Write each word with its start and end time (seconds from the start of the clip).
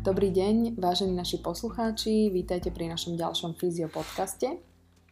Dobrý 0.00 0.32
deň, 0.32 0.80
vážení 0.80 1.12
naši 1.12 1.44
poslucháči, 1.44 2.32
vítajte 2.32 2.72
pri 2.72 2.88
našom 2.88 3.20
ďalšom 3.20 3.52
Fyzio 3.60 3.84
podcaste. 3.92 4.56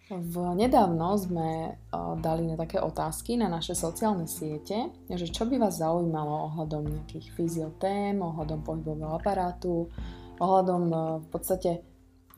V 0.08 0.34
nedávno 0.56 1.12
sme 1.20 1.76
dali 2.24 2.48
na 2.48 2.56
také 2.56 2.80
otázky 2.80 3.36
na 3.36 3.52
naše 3.52 3.76
sociálne 3.76 4.24
siete, 4.24 4.88
že 5.12 5.28
čo 5.28 5.44
by 5.44 5.60
vás 5.60 5.84
zaujímalo 5.84 6.48
ohľadom 6.48 6.88
nejakých 6.88 7.36
fyziotém, 7.36 8.16
ohľadom 8.16 8.64
pohybového 8.64 9.12
aparátu, 9.12 9.92
ohľadom 10.40 10.82
v 11.20 11.26
podstate 11.28 11.84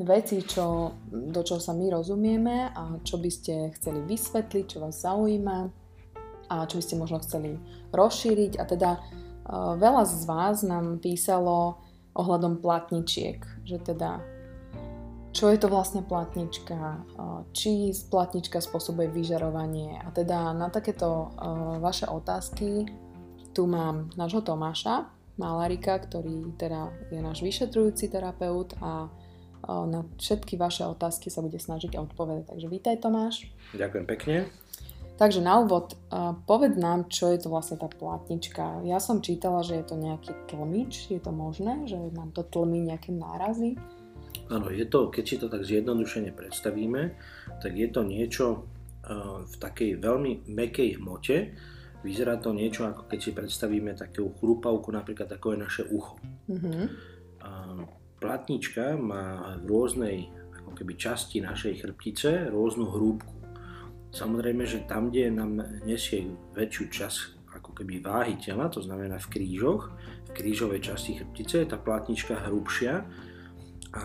veci, 0.03 0.43
čo, 0.43 0.91
do 1.07 1.47
čoho 1.47 1.63
sa 1.63 1.71
my 1.71 2.03
rozumieme 2.03 2.75
a 2.75 2.99
čo 3.07 3.23
by 3.23 3.31
ste 3.31 3.71
chceli 3.79 4.03
vysvetliť, 4.03 4.65
čo 4.67 4.83
vás 4.83 4.99
zaujíma 5.07 5.59
a 6.51 6.67
čo 6.67 6.75
by 6.75 6.83
ste 6.83 6.99
možno 6.99 7.23
chceli 7.23 7.55
rozšíriť. 7.95 8.59
A 8.59 8.67
teda 8.67 8.91
veľa 9.79 10.03
z 10.03 10.27
vás 10.27 10.67
nám 10.67 10.99
písalo 10.99 11.87
ohľadom 12.15 12.59
platničiek, 12.59 13.43
že 13.65 13.79
teda 13.79 14.19
čo 15.31 15.47
je 15.47 15.63
to 15.63 15.71
vlastne 15.71 16.03
platnička, 16.03 17.07
či 17.55 17.95
platnička 18.11 18.59
spôsobuje 18.59 19.15
vyžarovanie 19.15 20.03
a 20.03 20.11
teda 20.11 20.51
na 20.51 20.75
takéto 20.75 21.31
vaše 21.79 22.11
otázky 22.11 22.91
tu 23.55 23.71
mám 23.71 24.11
nášho 24.19 24.43
Tomáša 24.43 25.07
Malarika, 25.39 26.03
ktorý 26.03 26.59
teda 26.59 26.91
je 27.15 27.23
náš 27.23 27.47
vyšetrujúci 27.47 28.11
terapeut 28.11 28.75
a 28.83 29.07
na 29.71 30.03
všetky 30.19 30.59
vaše 30.59 30.83
otázky 30.83 31.31
sa 31.31 31.47
bude 31.47 31.63
snažiť 31.63 31.95
odpovedať. 31.95 32.51
Takže 32.51 32.67
vítaj 32.67 32.99
Tomáš. 32.99 33.47
Ďakujem 33.79 34.05
pekne. 34.11 34.37
Takže 35.21 35.45
na 35.45 35.61
úvod, 35.61 36.01
povedz 36.49 36.81
nám, 36.81 37.13
čo 37.13 37.29
je 37.29 37.45
to 37.45 37.53
vlastne 37.53 37.77
tá 37.77 37.93
platnička. 37.93 38.81
Ja 38.89 38.97
som 38.97 39.21
čítala, 39.21 39.61
že 39.61 39.77
je 39.77 39.85
to 39.85 40.01
nejaký 40.01 40.33
tlmič, 40.49 41.13
je 41.13 41.21
to 41.21 41.29
možné, 41.29 41.85
že 41.85 42.01
nám 42.17 42.33
to 42.33 42.41
tlmí 42.41 42.81
nejaké 42.89 43.13
nárazy? 43.13 43.77
Áno, 44.49 44.73
je 44.73 44.89
to, 44.89 45.13
keď 45.13 45.25
si 45.29 45.37
to 45.37 45.53
tak 45.53 45.69
zjednodušene 45.69 46.33
predstavíme, 46.33 47.21
tak 47.61 47.73
je 47.77 47.89
to 47.93 48.01
niečo 48.01 48.65
v 49.45 49.55
takej 49.61 50.01
veľmi 50.01 50.49
mekej 50.49 50.97
hmote. 50.97 51.53
Vyzerá 52.01 52.41
to 52.41 52.57
niečo, 52.57 52.89
ako 52.89 53.05
keď 53.05 53.19
si 53.21 53.31
predstavíme 53.37 53.93
takú 53.93 54.33
chrupavku, 54.41 54.89
napríklad 54.89 55.29
ako 55.37 55.53
je 55.53 55.59
naše 55.61 55.83
ucho. 55.93 56.17
Mm-hmm. 56.49 56.85
Platnička 58.25 58.97
má 58.97 59.53
v 59.61 59.69
rôznej 59.69 60.33
ako 60.65 60.73
keby 60.81 60.97
časti 60.97 61.45
našej 61.45 61.85
chrbtice 61.85 62.49
rôznu 62.49 62.89
hrúbku. 62.89 63.37
Samozrejme, 64.11 64.67
že 64.67 64.87
tam, 64.91 65.11
kde 65.11 65.31
nám 65.31 65.63
nesie 65.87 66.27
väčšiu 66.55 66.85
časť 66.91 67.19
ako 67.51 67.71
keby 67.83 68.03
váhy 68.03 68.39
tela, 68.39 68.71
to 68.71 68.83
znamená 68.83 69.19
v 69.19 69.31
krížoch, 69.31 69.91
v 70.27 70.31
krížovej 70.35 70.83
časti 70.83 71.19
chrbtice 71.19 71.63
je 71.63 71.69
tá 71.71 71.79
plátnička 71.79 72.47
hrubšia 72.47 73.07
a 73.91 74.05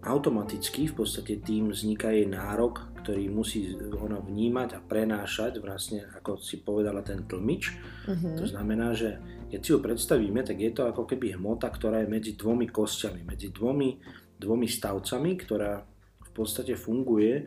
automaticky 0.00 0.88
v 0.88 0.96
podstate 0.96 1.44
tým 1.44 1.72
vzniká 1.72 2.08
jej 2.08 2.24
nárok, 2.24 2.88
ktorý 3.04 3.28
musí 3.28 3.76
ona 3.76 4.16
vnímať 4.20 4.68
a 4.76 4.80
prenášať 4.80 5.60
vlastne, 5.60 6.08
ako 6.16 6.40
si 6.40 6.64
povedala, 6.64 7.04
ten 7.04 7.28
tlmič. 7.28 7.76
Uh-huh. 8.08 8.36
To 8.40 8.44
znamená, 8.48 8.96
že 8.96 9.20
keď 9.52 9.60
si 9.60 9.70
ho 9.76 9.80
predstavíme, 9.84 10.40
tak 10.40 10.56
je 10.56 10.72
to 10.72 10.88
ako 10.88 11.04
keby 11.04 11.36
hmota, 11.36 11.68
ktorá 11.68 12.00
je 12.00 12.08
medzi 12.08 12.32
dvomi 12.32 12.68
kostiami, 12.72 13.20
medzi 13.28 13.52
dvomi, 13.52 14.00
dvomi 14.40 14.68
stavcami, 14.68 15.30
ktorá 15.36 15.84
v 16.24 16.30
podstate 16.32 16.80
funguje 16.80 17.44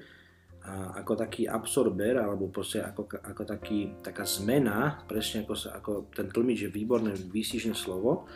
a 0.63 0.95
ako 1.03 1.19
taký 1.19 1.43
absorber 1.43 2.23
alebo 2.23 2.47
ako, 2.47 3.03
ako 3.19 3.43
taký, 3.43 3.99
taká 3.99 4.23
zmena, 4.23 5.03
presne 5.11 5.43
ako, 5.43 5.55
sa, 5.59 5.75
ako 5.75 6.07
ten 6.15 6.31
tlmič 6.31 6.67
je 6.67 6.71
výborné 6.71 7.11
výsižné 7.19 7.75
slovo, 7.75 8.31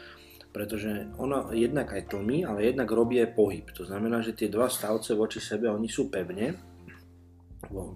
pretože 0.51 1.07
ono 1.15 1.55
jednak 1.55 1.95
aj 1.95 2.11
tlmí, 2.11 2.43
ale 2.43 2.67
jednak 2.67 2.91
robí 2.91 3.23
aj 3.23 3.31
pohyb. 3.31 3.65
To 3.71 3.87
znamená, 3.87 4.19
že 4.19 4.35
tie 4.35 4.51
dva 4.51 4.67
stavce 4.67 5.15
voči 5.15 5.39
sebe, 5.39 5.71
oni 5.71 5.87
sú 5.87 6.11
pevne, 6.11 6.59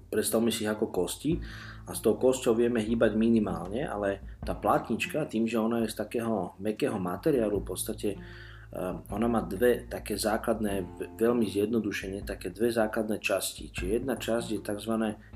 predstavme 0.08 0.48
si 0.48 0.64
ich 0.64 0.72
ako 0.72 0.88
kosti 0.90 1.36
a 1.88 1.92
s 1.92 2.00
tou 2.00 2.16
kosťou 2.16 2.56
vieme 2.56 2.80
hýbať 2.80 3.20
minimálne, 3.20 3.84
ale 3.84 4.40
tá 4.48 4.56
plátnička, 4.56 5.28
tým, 5.28 5.44
že 5.44 5.60
ona 5.60 5.84
je 5.84 5.92
z 5.92 6.00
takého 6.00 6.56
mekého 6.64 6.96
materiálu, 6.96 7.60
v 7.60 7.68
podstate 7.68 8.10
ona 9.12 9.28
má 9.28 9.44
dve 9.44 9.84
také 9.92 10.16
základné, 10.16 10.88
veľmi 11.20 11.44
zjednodušene, 11.44 12.24
také 12.24 12.56
dve 12.56 12.72
základné 12.72 13.20
časti. 13.20 13.68
Čiže 13.68 14.00
jedna 14.00 14.16
časť 14.16 14.48
je 14.56 14.60
tzv. 14.64 14.94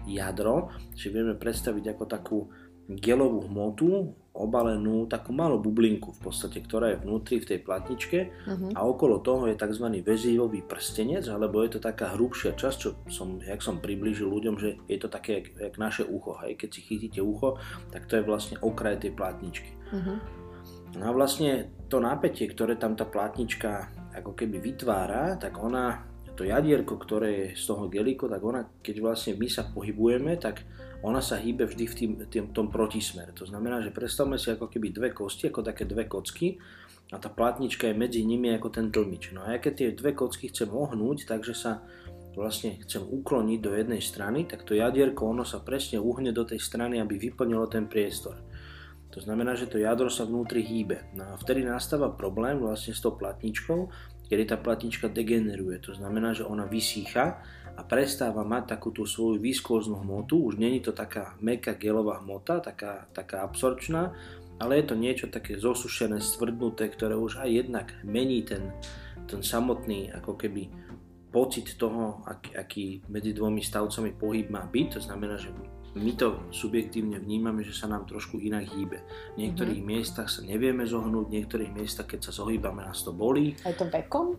jadro, 0.08 0.72
si 0.96 1.12
vieme 1.12 1.36
predstaviť 1.36 1.86
ako 1.92 2.04
takú 2.08 2.38
gelovú 2.86 3.50
hmotu, 3.50 4.14
obalenú 4.36 5.08
takú 5.08 5.32
malú 5.32 5.64
bublinku 5.64 6.12
v 6.12 6.22
podstate, 6.28 6.60
ktorá 6.60 6.92
je 6.92 7.02
vnútri 7.02 7.40
v 7.40 7.56
tej 7.56 7.60
platničke 7.64 8.20
uh-huh. 8.46 8.76
a 8.76 8.84
okolo 8.84 9.24
toho 9.24 9.48
je 9.48 9.56
tzv. 9.56 9.88
väzivový 10.04 10.62
prstenec, 10.68 11.24
alebo 11.32 11.64
je 11.64 11.76
to 11.76 11.80
taká 11.80 12.14
hrubšia 12.14 12.54
časť, 12.54 12.78
čo 12.78 12.90
som, 13.08 13.40
jak 13.40 13.64
som 13.64 13.80
priblížil 13.80 14.28
ľuďom, 14.28 14.56
že 14.60 14.76
je 14.92 14.98
to 15.00 15.08
také 15.08 15.40
jak, 15.40 15.48
jak 15.56 15.76
naše 15.80 16.04
ucho. 16.04 16.36
Hej. 16.44 16.60
Keď 16.60 16.70
si 16.70 16.82
chytíte 16.84 17.24
ucho, 17.24 17.58
tak 17.96 18.12
to 18.12 18.20
je 18.20 18.28
vlastne 18.28 18.60
okraj 18.60 19.00
tej 19.00 19.16
platničky. 19.16 19.72
Uh-huh. 19.96 20.20
No 20.96 21.04
a 21.10 21.12
vlastne 21.12 21.72
to 21.86 22.02
napätie, 22.02 22.50
ktoré 22.50 22.76
tam 22.76 22.98
tá 22.98 23.06
plátnička 23.06 23.94
ako 24.16 24.34
keby 24.34 24.58
vytvára, 24.64 25.38
tak 25.38 25.60
ona, 25.60 26.02
to 26.34 26.48
jadierko, 26.48 26.98
ktoré 26.98 27.30
je 27.32 27.48
z 27.60 27.64
toho 27.68 27.86
gelíku, 27.92 28.26
tak 28.32 28.42
ona, 28.42 28.66
keď 28.82 28.96
vlastne 29.04 29.34
my 29.38 29.48
sa 29.52 29.70
pohybujeme, 29.70 30.40
tak 30.40 30.66
ona 31.06 31.22
sa 31.22 31.38
hýbe 31.38 31.70
vždy 31.70 31.86
v 31.86 31.96
tým, 31.96 32.12
tým, 32.26 32.46
tom 32.50 32.74
protismer. 32.74 33.30
To 33.38 33.46
znamená, 33.46 33.86
že 33.86 33.94
predstavme 33.94 34.42
si 34.42 34.50
ako 34.50 34.72
keby 34.72 34.90
dve 34.90 35.10
kosti, 35.14 35.54
ako 35.54 35.62
také 35.62 35.86
dve 35.86 36.10
kocky 36.10 36.58
a 37.14 37.22
tá 37.22 37.30
plátnička 37.30 37.86
je 37.86 37.94
medzi 37.94 38.26
nimi 38.26 38.50
ako 38.58 38.74
ten 38.74 38.90
tlmič. 38.90 39.30
No 39.38 39.46
a 39.46 39.54
ja 39.54 39.60
keď 39.62 39.74
tie 39.78 39.90
dve 39.94 40.18
kocky 40.18 40.50
chcem 40.50 40.74
ohnúť, 40.74 41.30
takže 41.30 41.54
sa 41.54 41.86
vlastne 42.34 42.82
chcem 42.84 43.06
ukloniť 43.06 43.60
do 43.62 43.72
jednej 43.78 44.02
strany, 44.02 44.44
tak 44.50 44.66
to 44.68 44.76
jadierko 44.76 45.30
ono 45.30 45.46
sa 45.48 45.62
presne 45.62 46.02
uhne 46.02 46.34
do 46.34 46.44
tej 46.44 46.60
strany, 46.60 47.00
aby 47.00 47.16
vyplnilo 47.16 47.70
ten 47.70 47.86
priestor. 47.88 48.42
To 49.16 49.24
znamená, 49.24 49.56
že 49.56 49.72
to 49.72 49.80
jadro 49.80 50.12
sa 50.12 50.28
vnútri 50.28 50.60
hýbe. 50.60 51.08
No 51.16 51.24
a 51.24 51.40
vtedy 51.40 51.64
nastáva 51.64 52.12
problém 52.12 52.60
vlastne 52.60 52.92
s 52.92 53.00
tou 53.00 53.16
platničkou, 53.16 53.88
kedy 54.28 54.44
tá 54.52 54.60
platnička 54.60 55.08
degeneruje. 55.08 55.80
To 55.88 55.96
znamená, 55.96 56.36
že 56.36 56.44
ona 56.44 56.68
vysícha 56.68 57.40
a 57.80 57.82
prestáva 57.88 58.44
mať 58.44 58.76
takú 58.76 58.92
tú 58.92 59.08
svoju 59.08 59.40
výskóznú 59.40 60.04
hmotu. 60.04 60.44
Už 60.44 60.60
není 60.60 60.84
to 60.84 60.92
taká 60.92 61.40
meká 61.40 61.80
gelová 61.80 62.20
hmota, 62.20 62.60
taká, 62.60 63.08
taká 63.16 63.48
absorpčná, 63.48 64.12
ale 64.60 64.84
je 64.84 64.86
to 64.92 64.96
niečo 65.00 65.28
také 65.32 65.56
zosušené, 65.56 66.20
stvrdnuté, 66.20 66.92
ktoré 66.92 67.16
už 67.16 67.40
aj 67.40 67.50
jednak 67.52 67.88
mení 68.04 68.44
ten, 68.44 68.76
ten 69.32 69.40
samotný 69.40 70.12
ako 70.12 70.36
keby 70.36 70.68
pocit 71.32 71.76
toho, 71.76 72.24
aký, 72.24 72.52
aký 72.56 72.86
medzi 73.12 73.36
dvomi 73.36 73.60
stavcami 73.60 74.16
pohyb 74.16 74.48
má 74.48 74.64
byť. 74.64 74.88
To 74.96 75.02
znamená, 75.04 75.36
že 75.36 75.52
my 75.96 76.12
to 76.20 76.44
subjektívne 76.52 77.24
vnímame, 77.24 77.64
že 77.64 77.72
sa 77.72 77.88
nám 77.88 78.04
trošku 78.04 78.38
inak 78.44 78.68
hýbe. 78.68 79.00
V 79.36 79.48
niektorých 79.48 79.80
mm-hmm. 79.80 79.96
miestach 79.96 80.28
sa 80.28 80.44
nevieme 80.44 80.84
zohnúť, 80.84 81.26
v 81.32 81.36
niektorých 81.40 81.72
miestach, 81.72 82.08
keď 82.12 82.30
sa 82.30 82.32
zohýbame, 82.36 82.84
nás 82.84 83.00
to 83.02 83.16
bolí. 83.16 83.56
A 83.64 83.72
je 83.72 83.78
to 83.80 83.88
vekom? 83.88 84.36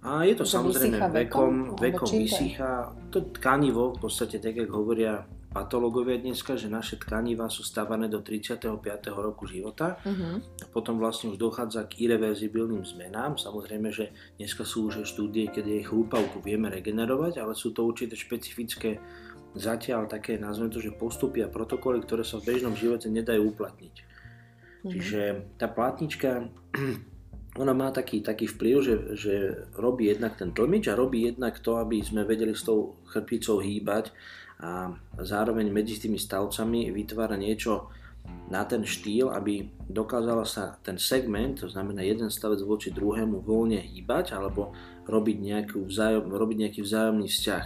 A 0.00 0.24
je 0.24 0.32
to 0.38 0.48
že 0.48 0.56
samozrejme 0.56 0.96
vekom, 1.12 1.12
vekom, 1.12 1.52
vekom 1.76 2.10
vysýcha. 2.14 2.94
To 3.12 3.26
tkanivo, 3.36 3.98
v 3.98 3.98
podstate 4.00 4.40
tak, 4.40 4.56
jak 4.56 4.70
hovoria 4.70 5.26
patológovia 5.50 6.22
dneska, 6.22 6.54
že 6.54 6.70
naše 6.70 6.94
tkanivá 6.94 7.50
sú 7.50 7.66
stavané 7.66 8.06
do 8.06 8.22
35. 8.22 8.70
roku 9.10 9.50
života. 9.50 9.98
Uh-huh. 10.06 10.38
A 10.62 10.66
potom 10.70 11.02
vlastne 11.02 11.34
už 11.34 11.42
dochádza 11.42 11.90
k 11.90 12.06
irreverzibilným 12.06 12.86
zmenám. 12.86 13.34
Samozrejme, 13.34 13.90
že 13.90 14.14
dneska 14.38 14.62
sú 14.62 14.88
už 14.88 15.02
štúdie, 15.02 15.50
kedy 15.50 15.82
jej 15.82 15.84
chrúpavku 15.90 16.38
vieme 16.38 16.70
regenerovať, 16.70 17.42
ale 17.42 17.58
sú 17.58 17.74
to 17.74 17.82
určite 17.82 18.14
špecifické 18.14 19.02
zatiaľ 19.54 20.06
také, 20.06 20.38
nazvem 20.38 20.70
to, 20.70 20.78
že 20.78 20.94
postupy 20.94 21.42
a 21.42 21.50
protokoly, 21.50 22.02
ktoré 22.02 22.22
sa 22.22 22.38
v 22.38 22.54
bežnom 22.54 22.74
živote 22.78 23.10
nedajú 23.10 23.50
uplatniť. 23.50 23.94
Mm-hmm. 23.94 24.90
Čiže 24.90 25.20
tá 25.58 25.66
plátnička, 25.66 26.48
ona 27.62 27.72
má 27.74 27.90
taký, 27.90 28.22
taký 28.22 28.46
vplyv, 28.46 28.76
že, 28.80 28.94
že 29.18 29.34
robí 29.74 30.06
jednak 30.06 30.38
ten 30.38 30.54
tlmič 30.54 30.88
a 30.88 30.98
robí 30.98 31.26
jednak 31.26 31.58
to, 31.58 31.76
aby 31.82 31.98
sme 32.00 32.22
vedeli 32.22 32.54
s 32.54 32.62
tou 32.62 32.96
chrbticou 33.10 33.58
hýbať 33.58 34.14
a 34.60 34.92
zároveň 35.16 35.72
medzi 35.72 35.96
tými 35.96 36.20
stavcami 36.20 36.92
vytvára 36.92 37.34
niečo 37.34 37.88
na 38.52 38.66
ten 38.68 38.84
štýl, 38.84 39.32
aby 39.32 39.72
dokázala 39.88 40.44
sa 40.44 40.76
ten 40.84 41.00
segment, 41.00 41.64
to 41.64 41.66
znamená 41.72 42.04
jeden 42.04 42.28
stavec 42.28 42.60
voči 42.60 42.92
druhému 42.92 43.40
voľne 43.40 43.80
hýbať 43.80 44.36
alebo 44.36 44.76
robiť, 45.08 45.36
nejakú 45.40 45.88
vzájom, 45.88 46.28
robiť 46.28 46.56
nejaký 46.66 46.80
vzájomný 46.84 47.26
vzťah. 47.26 47.64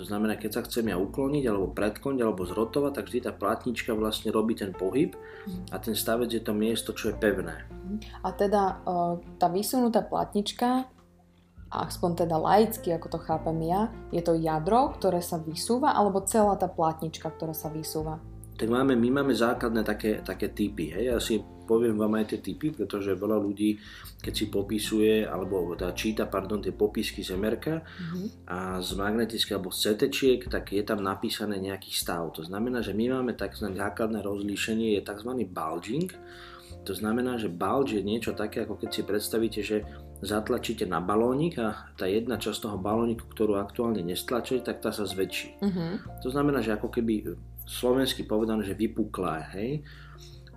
To 0.00 0.08
znamená, 0.08 0.40
keď 0.40 0.50
sa 0.56 0.62
chcem 0.64 0.88
ja 0.88 0.96
ukloniť 0.96 1.44
alebo 1.44 1.76
predkloniť 1.76 2.20
alebo 2.24 2.48
zrotovať, 2.48 2.92
tak 2.96 3.04
vždy 3.12 3.20
tá 3.20 3.32
platnička 3.36 3.92
vlastne 3.92 4.32
robí 4.32 4.56
ten 4.56 4.72
pohyb 4.72 5.12
a 5.68 5.76
ten 5.76 5.92
stavec 5.92 6.32
je 6.32 6.40
to 6.40 6.56
miesto, 6.56 6.96
čo 6.96 7.12
je 7.12 7.20
pevné. 7.20 7.68
A 8.24 8.32
teda 8.32 8.80
e, 8.80 8.96
tá 9.36 9.52
vysunutá 9.52 10.00
platnička, 10.00 10.88
aspoň 11.68 12.24
teda 12.24 12.40
laicky, 12.40 12.96
ako 12.96 13.12
to 13.12 13.18
chápem 13.20 13.60
ja, 13.68 13.92
je 14.08 14.24
to 14.24 14.40
jadro, 14.40 14.96
ktoré 14.96 15.20
sa 15.20 15.36
vysúva 15.36 15.92
alebo 15.92 16.24
celá 16.24 16.56
tá 16.56 16.72
platnička, 16.72 17.28
ktorá 17.28 17.52
sa 17.52 17.68
vysúva? 17.68 18.16
Tak 18.56 18.72
máme, 18.72 18.96
my 18.96 19.20
máme 19.20 19.36
základné 19.36 19.84
také, 19.84 20.24
také 20.24 20.48
typy. 20.48 20.96
Hej. 20.96 21.04
Ja 21.12 21.16
si 21.20 21.44
poviem 21.70 21.94
vám 21.94 22.18
aj 22.18 22.34
tie 22.34 22.40
typy, 22.42 22.74
pretože 22.74 23.14
veľa 23.14 23.38
ľudí, 23.38 23.78
keď 24.18 24.32
si 24.34 24.50
popisuje, 24.50 25.22
alebo 25.22 25.70
teda 25.78 25.94
číta, 25.94 26.26
pardon, 26.26 26.58
tie 26.58 26.74
popisky 26.74 27.22
z 27.22 27.38
MRK 27.38 27.66
mm-hmm. 27.78 28.26
a 28.50 28.82
z 28.82 28.90
magnetických 28.98 29.54
alebo 29.54 29.70
z 29.70 29.94
CT, 29.94 30.50
tak 30.50 30.74
je 30.74 30.82
tam 30.82 31.06
napísané 31.06 31.62
nejaký 31.62 31.94
stav. 31.94 32.26
To 32.34 32.42
znamená, 32.42 32.82
že 32.82 32.90
my 32.90 33.22
máme 33.22 33.38
tzv. 33.38 33.70
základné 33.70 34.18
rozlíšenie, 34.18 34.98
je 34.98 35.06
tzv. 35.06 35.30
bulging, 35.46 36.10
to 36.84 36.96
znamená, 36.96 37.36
že 37.36 37.52
bulge 37.52 38.00
je 38.00 38.02
niečo 38.02 38.32
také, 38.32 38.64
ako 38.64 38.80
keď 38.80 38.90
si 38.90 39.02
predstavíte, 39.04 39.60
že 39.60 39.84
zatlačíte 40.24 40.84
na 40.88 41.00
balónik 41.00 41.60
a 41.60 41.92
tá 41.96 42.08
jedna 42.08 42.40
časť 42.40 42.68
toho 42.68 42.76
balóniku, 42.80 43.28
ktorú 43.28 43.56
aktuálne 43.56 44.00
nestlačíte, 44.04 44.68
tak 44.68 44.84
tá 44.84 44.92
sa 44.92 45.04
zväčší. 45.04 45.60
Uh-huh. 45.60 46.00
To 46.24 46.28
znamená, 46.28 46.64
že 46.64 46.76
ako 46.76 46.88
keby 46.92 47.36
slovensky 47.64 48.24
povedané, 48.24 48.64
že 48.64 48.76
vypuklá, 48.76 49.52
hej. 49.56 49.84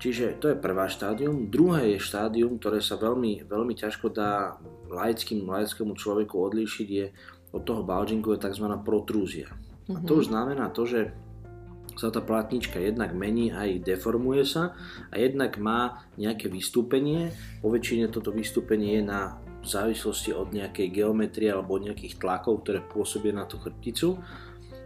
Čiže 0.03 0.35
to 0.43 0.51
je 0.51 0.59
prvá 0.59 0.91
štádium. 0.91 1.47
Druhé 1.47 1.95
je 1.95 2.03
štádium, 2.03 2.59
ktoré 2.59 2.83
sa 2.83 2.99
veľmi, 2.99 3.47
veľmi 3.47 3.71
ťažko 3.71 4.11
dá 4.11 4.59
laickým, 4.91 5.47
laickému 5.47 5.95
človeku 5.95 6.35
odlíšiť, 6.43 6.87
je 6.91 7.07
od 7.55 7.63
toho 7.63 7.87
bulgingu 7.87 8.35
je 8.35 8.43
tzv. 8.43 8.67
protrúzia. 8.83 9.47
Uh-huh. 9.87 9.95
A 9.95 10.03
to 10.03 10.19
už 10.19 10.27
znamená 10.27 10.67
to, 10.75 10.83
že 10.83 11.15
sa 11.95 12.11
tá 12.11 12.19
platnička 12.19 12.83
jednak 12.83 13.15
mení 13.15 13.55
aj 13.55 13.79
deformuje 13.79 14.43
sa 14.43 14.75
a 15.07 15.15
jednak 15.15 15.55
má 15.55 16.03
nejaké 16.19 16.51
vystúpenie. 16.51 17.31
Po 17.63 17.71
väčšine 17.71 18.11
toto 18.11 18.35
vystúpenie 18.35 18.99
je 18.99 19.07
na 19.07 19.39
závislosti 19.63 20.35
od 20.35 20.51
nejakej 20.51 20.91
geometrie 20.91 21.47
alebo 21.47 21.79
od 21.79 21.87
nejakých 21.87 22.19
tlakov, 22.19 22.67
ktoré 22.67 22.83
pôsobia 22.83 23.31
na 23.31 23.47
tú 23.47 23.55
chrbticu 23.55 24.19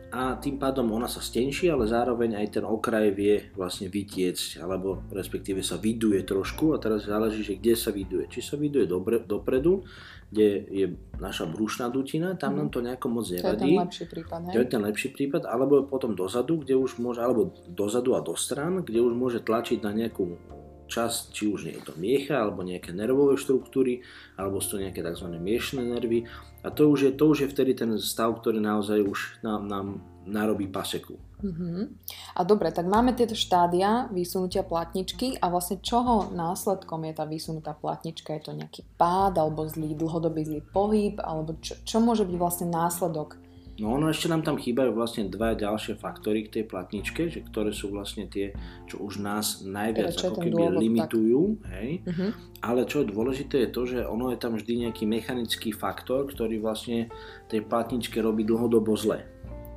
a 0.07 0.39
tým 0.39 0.55
pádom 0.55 0.87
ona 0.95 1.11
sa 1.11 1.19
stenší, 1.19 1.67
ale 1.67 1.83
zároveň 1.83 2.39
aj 2.39 2.47
ten 2.59 2.63
okraj 2.63 3.11
vie 3.11 3.51
vlastne 3.59 3.91
vytiecť, 3.91 4.63
alebo 4.63 5.03
respektíve 5.11 5.59
sa 5.59 5.75
vyduje 5.75 6.23
trošku 6.23 6.71
a 6.71 6.79
teraz 6.79 7.03
záleží, 7.03 7.43
že 7.43 7.59
kde 7.59 7.75
sa 7.75 7.91
vyduje. 7.91 8.31
Či 8.31 8.39
sa 8.39 8.55
vyduje 8.55 8.87
dobre, 8.87 9.19
dopredu, 9.19 9.83
kde 10.31 10.47
je 10.71 10.85
naša 11.19 11.51
brušná 11.51 11.91
dutina, 11.91 12.39
tam 12.39 12.55
mm. 12.55 12.57
nám 12.59 12.69
to 12.71 12.79
nejako 12.79 13.07
moc 13.11 13.27
nevadí. 13.27 13.43
To 13.43 13.51
je 13.51 13.59
ten 13.59 13.83
lepší 13.83 14.05
prípad, 14.07 14.39
hej? 14.47 14.53
To 14.53 14.59
je 14.59 14.67
ten 14.67 14.81
lepší 14.87 15.09
prípad, 15.11 15.43
alebo 15.43 15.73
potom 15.83 16.15
dozadu, 16.15 16.63
kde 16.63 16.79
už 16.79 17.03
môže, 17.03 17.19
alebo 17.19 17.51
dozadu 17.67 18.15
a 18.15 18.23
do 18.23 18.35
stran, 18.39 18.87
kde 18.87 19.03
už 19.03 19.11
môže 19.11 19.43
tlačiť 19.43 19.83
na 19.83 19.91
nejakú 19.91 20.39
časť, 20.87 21.35
či 21.35 21.43
už 21.51 21.67
nie 21.67 21.75
je 21.75 21.83
to 21.83 21.93
miecha, 21.99 22.39
alebo 22.39 22.63
nejaké 22.63 22.95
nervové 22.95 23.35
štruktúry, 23.35 24.01
alebo 24.39 24.63
sú 24.63 24.79
to 24.79 24.83
nejaké 24.83 25.03
tzv. 25.03 25.27
miešné 25.27 25.83
nervy. 25.83 26.25
A 26.63 26.73
to 26.73 26.89
už, 26.89 26.99
je, 27.07 27.11
to 27.13 27.29
už 27.29 27.37
je 27.45 27.51
vtedy 27.51 27.75
ten 27.75 27.91
stav, 27.99 28.33
ktorý 28.39 28.57
naozaj 28.63 28.99
už 29.03 29.19
nám, 29.45 29.67
nám 29.67 29.87
narobí 30.27 30.67
paseku. 30.67 31.15
Uh-huh. 31.37 31.85
A 32.33 32.41
dobre, 32.41 32.73
tak 32.73 32.89
máme 32.89 33.13
tieto 33.13 33.37
štádia 33.37 34.09
vysunutia 34.09 34.65
platničky 34.65 35.37
a 35.37 35.53
vlastne 35.53 35.77
čoho 35.79 36.33
následkom 36.33 37.05
je 37.05 37.13
tá 37.13 37.29
vysunutá 37.29 37.77
platnička? 37.77 38.33
Je 38.35 38.51
to 38.51 38.57
nejaký 38.57 38.81
pád 38.97 39.37
alebo 39.37 39.69
zlý, 39.69 39.93
dlhodobý 39.93 40.43
zlý 40.43 40.61
pohyb? 40.73 41.21
Alebo 41.21 41.55
čo, 41.61 41.77
čo 41.85 42.01
môže 42.01 42.25
byť 42.25 42.35
vlastne 42.41 42.67
následok 42.73 43.37
No 43.77 43.93
ono 43.93 44.09
ešte 44.09 44.25
nám 44.25 44.41
tam 44.41 44.57
chýbajú 44.57 44.89
vlastne 44.97 45.29
dva 45.29 45.53
ďalšie 45.53 46.01
faktory 46.01 46.49
k 46.49 46.59
tej 46.59 46.63
platničke, 46.65 47.29
že 47.29 47.45
ktoré 47.45 47.69
sú 47.69 47.93
vlastne 47.93 48.25
tie, 48.25 48.49
čo 48.89 48.97
už 48.97 49.21
nás 49.21 49.61
najviac 49.61 50.17
teda, 50.17 50.33
ako 50.33 50.41
keby 50.41 50.57
dôvod, 50.57 50.81
limitujú. 50.81 51.41
Hej? 51.77 51.89
Uh-huh. 52.09 52.29
Ale 52.65 52.89
čo 52.89 53.05
je 53.05 53.13
dôležité 53.13 53.69
je 53.69 53.69
to, 53.69 53.81
že 53.85 53.99
ono 54.01 54.33
je 54.33 54.41
tam 54.41 54.57
vždy 54.57 54.89
nejaký 54.89 55.05
mechanický 55.05 55.69
faktor, 55.69 56.25
ktorý 56.25 56.57
vlastne 56.57 57.13
tej 57.53 57.69
platničke 57.69 58.17
robí 58.17 58.41
dlhodobo 58.49 58.97
zle. 58.97 59.21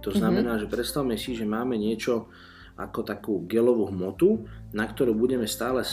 To 0.00 0.08
mhm. 0.08 0.16
znamená, 0.16 0.50
uh-huh. 0.56 0.64
že 0.64 0.72
predstavme 0.72 1.20
si, 1.20 1.36
že 1.36 1.44
máme 1.44 1.76
niečo 1.76 2.32
ako 2.80 3.04
takú 3.04 3.44
gelovú 3.44 3.92
hmotu, 3.92 4.48
na 4.72 4.88
ktorú 4.88 5.12
budeme 5.12 5.44
stále 5.44 5.84
e, 5.84 5.88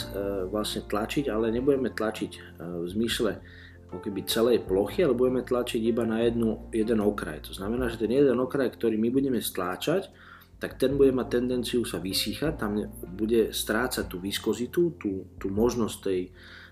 vlastne 0.48 0.88
tlačiť, 0.88 1.28
ale 1.28 1.52
nebudeme 1.52 1.92
tlačiť 1.92 2.32
e, 2.32 2.40
v 2.64 2.86
zmysle 2.88 3.44
ako 3.88 4.04
keby 4.04 4.28
celej 4.28 4.68
plochy, 4.68 5.00
ale 5.00 5.16
budeme 5.16 5.40
tlačiť 5.40 5.80
iba 5.80 6.04
na 6.04 6.20
jednu, 6.20 6.68
jeden 6.76 7.00
okraj. 7.00 7.48
To 7.48 7.56
znamená, 7.56 7.88
že 7.88 7.96
ten 7.96 8.12
jeden 8.12 8.36
okraj, 8.36 8.68
ktorý 8.76 9.00
my 9.00 9.08
budeme 9.08 9.40
stláčať, 9.40 10.12
tak 10.60 10.76
ten 10.76 11.00
bude 11.00 11.08
mať 11.16 11.40
tendenciu 11.40 11.88
sa 11.88 11.96
vysýchať, 11.96 12.52
tam 12.60 12.76
bude 13.16 13.54
strácať 13.54 14.04
tú 14.04 14.20
viskozitu, 14.20 15.00
tú, 15.00 15.24
tú 15.40 15.46
možnosť 15.48 15.96
tej, 16.04 16.20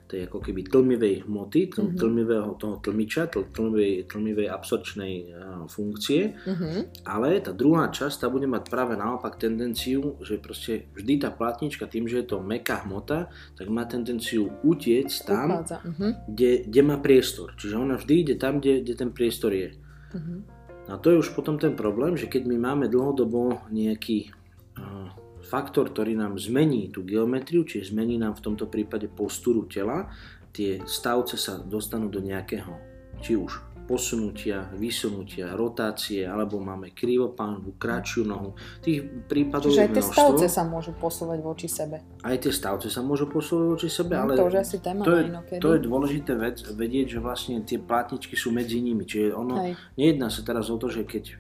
tej 0.07 0.31
ako 0.31 0.39
keby 0.39 0.67
tlmivej 0.71 1.27
hmoty, 1.27 1.71
tl, 1.71 1.91
mm-hmm. 1.91 1.99
tlmivého 1.99 2.51
toho 2.57 2.77
tlmiča, 2.79 3.27
tl, 3.27 3.47
tlmivej, 3.51 4.07
tlmivej 4.07 4.49
absorčnej 4.49 5.15
uh, 5.27 5.67
funkcie, 5.67 6.39
mm-hmm. 6.39 7.07
ale 7.07 7.43
tá 7.43 7.51
druhá 7.51 7.91
časť 7.91 8.23
tá 8.23 8.27
bude 8.31 8.47
mať 8.47 8.71
práve 8.71 8.95
naopak 8.95 9.35
tendenciu, 9.37 10.15
že 10.23 10.39
proste 10.39 10.87
vždy 10.95 11.27
tá 11.27 11.31
platnička 11.35 11.91
tým, 11.91 12.07
že 12.07 12.23
je 12.23 12.27
to 12.31 12.39
meká 12.39 12.87
hmota, 12.87 13.29
tak 13.59 13.67
má 13.67 13.83
tendenciu 13.85 14.55
utiec 14.63 15.11
tam, 15.27 15.67
mm-hmm. 15.67 16.31
kde, 16.31 16.51
kde 16.71 16.81
má 16.87 16.97
priestor. 17.03 17.59
Čiže 17.59 17.75
ona 17.75 17.99
vždy 17.99 18.15
ide 18.15 18.35
tam, 18.39 18.63
kde, 18.63 18.87
kde 18.87 18.95
ten 18.95 19.11
priestor 19.11 19.51
je. 19.51 19.75
Mm-hmm. 20.15 20.39
A 20.87 21.03
to 21.03 21.11
je 21.11 21.19
už 21.19 21.35
potom 21.35 21.59
ten 21.59 21.75
problém, 21.75 22.15
že 22.15 22.31
keď 22.31 22.47
my 22.47 22.57
máme 22.63 22.87
dlhodobo 22.87 23.67
nejaký 23.75 24.31
uh, 24.79 25.11
faktor, 25.47 25.95
ktorý 25.95 26.19
nám 26.19 26.35
zmení 26.37 26.91
tú 26.91 27.07
geometriu, 27.07 27.63
čiže 27.63 27.95
zmení 27.95 28.19
nám 28.19 28.35
v 28.35 28.45
tomto 28.51 28.67
prípade 28.67 29.07
postúru 29.07 29.71
tela, 29.71 30.11
tie 30.51 30.83
stavce 30.83 31.39
sa 31.39 31.63
dostanú 31.63 32.11
do 32.11 32.19
nejakého, 32.19 32.75
či 33.23 33.39
už 33.39 33.77
posunutia, 33.87 34.67
vysunutia, 34.75 35.55
rotácie, 35.55 36.27
alebo 36.27 36.59
máme 36.59 36.91
krivopánvu, 36.91 37.79
kratšiu 37.79 38.27
nohu. 38.27 38.59
Tých 38.83 39.07
prípadov 39.31 39.71
Čiže 39.71 39.83
aj 39.87 39.91
tie 39.95 40.03
množstvo. 40.03 40.19
stavce 40.19 40.47
sa 40.51 40.63
môžu 40.67 40.93
posúvať 40.99 41.39
voči 41.39 41.71
sebe. 41.71 42.03
Aj 42.27 42.35
tie 42.35 42.51
stavce 42.51 42.91
sa 42.91 43.01
môžu 43.07 43.31
posúvať 43.31 43.67
voči 43.79 43.89
sebe, 43.89 44.19
no, 44.19 44.27
ale 44.27 44.35
to, 44.35 44.51
už 44.51 44.59
asi 44.59 44.77
téma 44.83 45.07
to, 45.07 45.15
je, 45.15 45.25
to 45.63 45.69
je 45.79 45.81
dôležité 45.87 46.35
vec, 46.35 46.67
vedieť, 46.67 47.07
že 47.17 47.19
vlastne 47.23 47.63
tie 47.63 47.79
platničky 47.79 48.35
sú 48.35 48.51
medzi 48.51 48.83
nimi. 48.83 49.07
Čiže 49.07 49.39
ono, 49.39 49.55
Hej. 49.63 49.73
nejedná 49.95 50.29
sa 50.35 50.43
teraz 50.43 50.67
o 50.67 50.77
to, 50.77 50.91
že 50.91 51.07
keď 51.07 51.39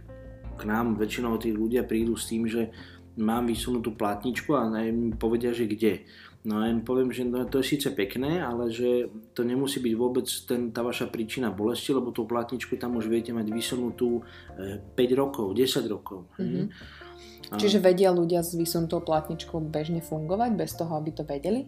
k 0.56 0.62
nám 0.64 0.96
väčšinou 0.96 1.36
tí 1.36 1.52
ľudia 1.52 1.84
prídu 1.84 2.16
s 2.16 2.30
tým, 2.32 2.48
že 2.48 2.72
mám 3.16 3.48
vysunutú 3.48 3.96
platničku 3.96 4.52
a 4.52 4.68
mi 4.68 5.12
povedia, 5.16 5.52
že 5.52 5.68
kde. 5.68 6.04
No 6.46 6.62
a 6.62 6.70
im 6.70 6.86
poviem, 6.86 7.10
že 7.10 7.26
no, 7.26 7.42
to 7.50 7.58
je 7.58 7.74
síce 7.74 7.90
pekné, 7.90 8.38
ale 8.38 8.70
že 8.70 9.10
to 9.34 9.42
nemusí 9.42 9.82
byť 9.82 9.94
vôbec 9.98 10.30
ten, 10.46 10.70
tá 10.70 10.86
vaša 10.86 11.10
príčina 11.10 11.50
bolesti, 11.50 11.90
lebo 11.90 12.14
tú 12.14 12.22
platničku 12.22 12.78
tam 12.78 12.94
už 13.02 13.10
viete 13.10 13.34
mať 13.34 13.50
vysunutú 13.50 14.22
5 14.54 14.94
e, 14.94 15.14
rokov, 15.18 15.50
10 15.58 15.90
rokov. 15.90 16.30
Mm-hmm. 16.38 16.66
A... 17.50 17.58
Čiže 17.58 17.82
vedia 17.82 18.14
ľudia 18.14 18.46
s 18.46 18.54
vysunutou 18.54 19.02
platničkou 19.02 19.58
bežne 19.58 19.98
fungovať 19.98 20.50
bez 20.54 20.70
toho, 20.78 20.94
aby 20.94 21.10
to 21.10 21.26
vedeli? 21.26 21.66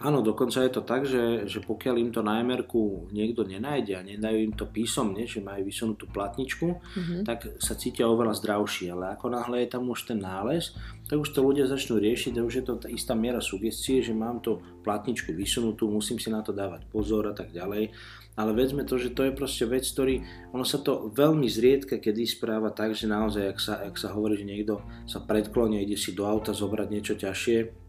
Áno, 0.00 0.24
dokonca 0.24 0.64
je 0.64 0.72
to 0.72 0.82
tak, 0.82 1.04
že, 1.04 1.44
že 1.44 1.60
pokiaľ 1.60 1.94
im 2.00 2.10
to 2.10 2.24
na 2.24 2.40
mr 2.40 2.64
niekto 3.12 3.44
nenájde 3.44 3.92
a 3.94 4.02
nedajú 4.02 4.38
im 4.40 4.54
to 4.56 4.64
písomne, 4.68 5.28
že 5.28 5.44
majú 5.44 5.64
vysunutú 5.64 6.08
platničku, 6.08 6.66
mm-hmm. 6.66 7.20
tak 7.22 7.60
sa 7.60 7.76
cítia 7.76 8.08
oveľa 8.08 8.36
zdravšie. 8.36 8.90
Ale 8.90 9.12
ako 9.14 9.32
náhle 9.32 9.64
je 9.64 9.68
tam 9.70 9.86
už 9.86 10.08
ten 10.08 10.18
nález, 10.18 10.72
tak 11.04 11.20
už 11.20 11.30
to 11.30 11.44
ľudia 11.44 11.68
začnú 11.68 12.00
riešiť 12.00 12.36
a 12.36 12.44
už 12.48 12.54
je 12.58 12.64
to 12.64 12.74
tá 12.80 12.88
istá 12.88 13.12
miera 13.12 13.44
sugestie, 13.44 14.00
že 14.00 14.16
mám 14.16 14.40
to 14.40 14.64
platničku 14.82 15.30
vysunutú, 15.36 15.86
musím 15.86 16.16
si 16.16 16.32
na 16.32 16.40
to 16.40 16.56
dávať 16.56 16.88
pozor 16.88 17.28
a 17.30 17.36
tak 17.36 17.52
ďalej. 17.52 17.92
Ale 18.34 18.50
vedzme 18.50 18.82
to, 18.82 18.98
že 18.98 19.14
to 19.14 19.30
je 19.30 19.32
proste 19.36 19.62
vec, 19.70 19.86
ktorý, 19.86 20.26
ono 20.50 20.66
sa 20.66 20.82
to 20.82 21.06
veľmi 21.14 21.46
zriedka 21.46 22.02
kedy 22.02 22.26
správa 22.26 22.74
tak, 22.74 22.98
že 22.98 23.06
naozaj, 23.06 23.44
ak 23.46 23.58
sa, 23.62 23.74
ak 23.78 23.94
sa 23.94 24.10
hovorí, 24.10 24.34
že 24.34 24.48
niekto 24.48 24.82
sa 25.06 25.22
predklonia, 25.22 25.78
ide 25.78 25.94
si 25.94 26.18
do 26.18 26.26
auta 26.26 26.50
zobrať 26.50 26.88
niečo 26.90 27.14
ťažšie, 27.14 27.83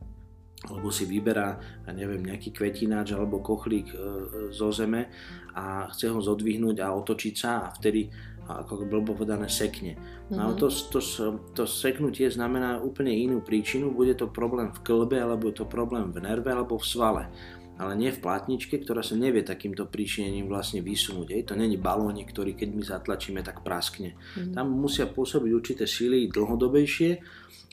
alebo 0.66 0.90
si 0.90 1.06
vyberá, 1.06 1.58
ja 1.86 1.92
neviem, 1.94 2.26
nejaký 2.26 2.50
kvetináč 2.50 3.14
alebo 3.14 3.42
kochlík 3.42 3.94
e, 3.94 3.98
zo 4.50 4.74
zeme 4.74 5.10
a 5.54 5.88
chce 5.94 6.10
ho 6.10 6.20
zodvihnúť 6.20 6.82
a 6.82 6.94
otočiť 6.94 7.36
sa 7.38 7.70
a 7.70 7.72
vtedy 7.74 8.10
ako 8.46 8.86
bolo 8.86 9.18
povedané, 9.18 9.50
sekne. 9.50 9.98
No 10.30 10.46
ale 10.46 10.54
to, 10.54 10.70
to, 10.70 11.02
to 11.58 11.66
seknutie 11.66 12.30
znamená 12.30 12.78
úplne 12.78 13.10
inú 13.10 13.42
príčinu, 13.42 13.90
bude 13.90 14.14
to 14.14 14.30
problém 14.30 14.70
v 14.70 14.86
klbe, 14.86 15.18
alebo 15.18 15.50
je 15.50 15.58
to 15.58 15.66
problém 15.66 16.14
v 16.14 16.22
nerve, 16.22 16.54
alebo 16.54 16.78
v 16.78 16.86
svale 16.86 17.24
ale 17.76 17.92
nie 18.00 18.12
v 18.12 18.24
platničke, 18.24 18.80
ktorá 18.80 19.04
sa 19.04 19.20
nevie 19.20 19.44
takýmto 19.44 19.84
príčinením 19.92 20.48
vlastne 20.48 20.80
vysunúť. 20.80 21.28
Ej, 21.36 21.52
to 21.52 21.60
není 21.60 21.76
balónik, 21.76 22.32
ktorý 22.32 22.56
keď 22.56 22.70
my 22.72 22.84
zatlačíme, 22.88 23.44
tak 23.44 23.68
praskne. 23.68 24.16
Mm. 24.40 24.56
Tam 24.56 24.72
musia 24.72 25.12
pôsobiť 25.12 25.52
určité 25.52 25.84
síly 25.84 26.32
dlhodobejšie 26.32 27.20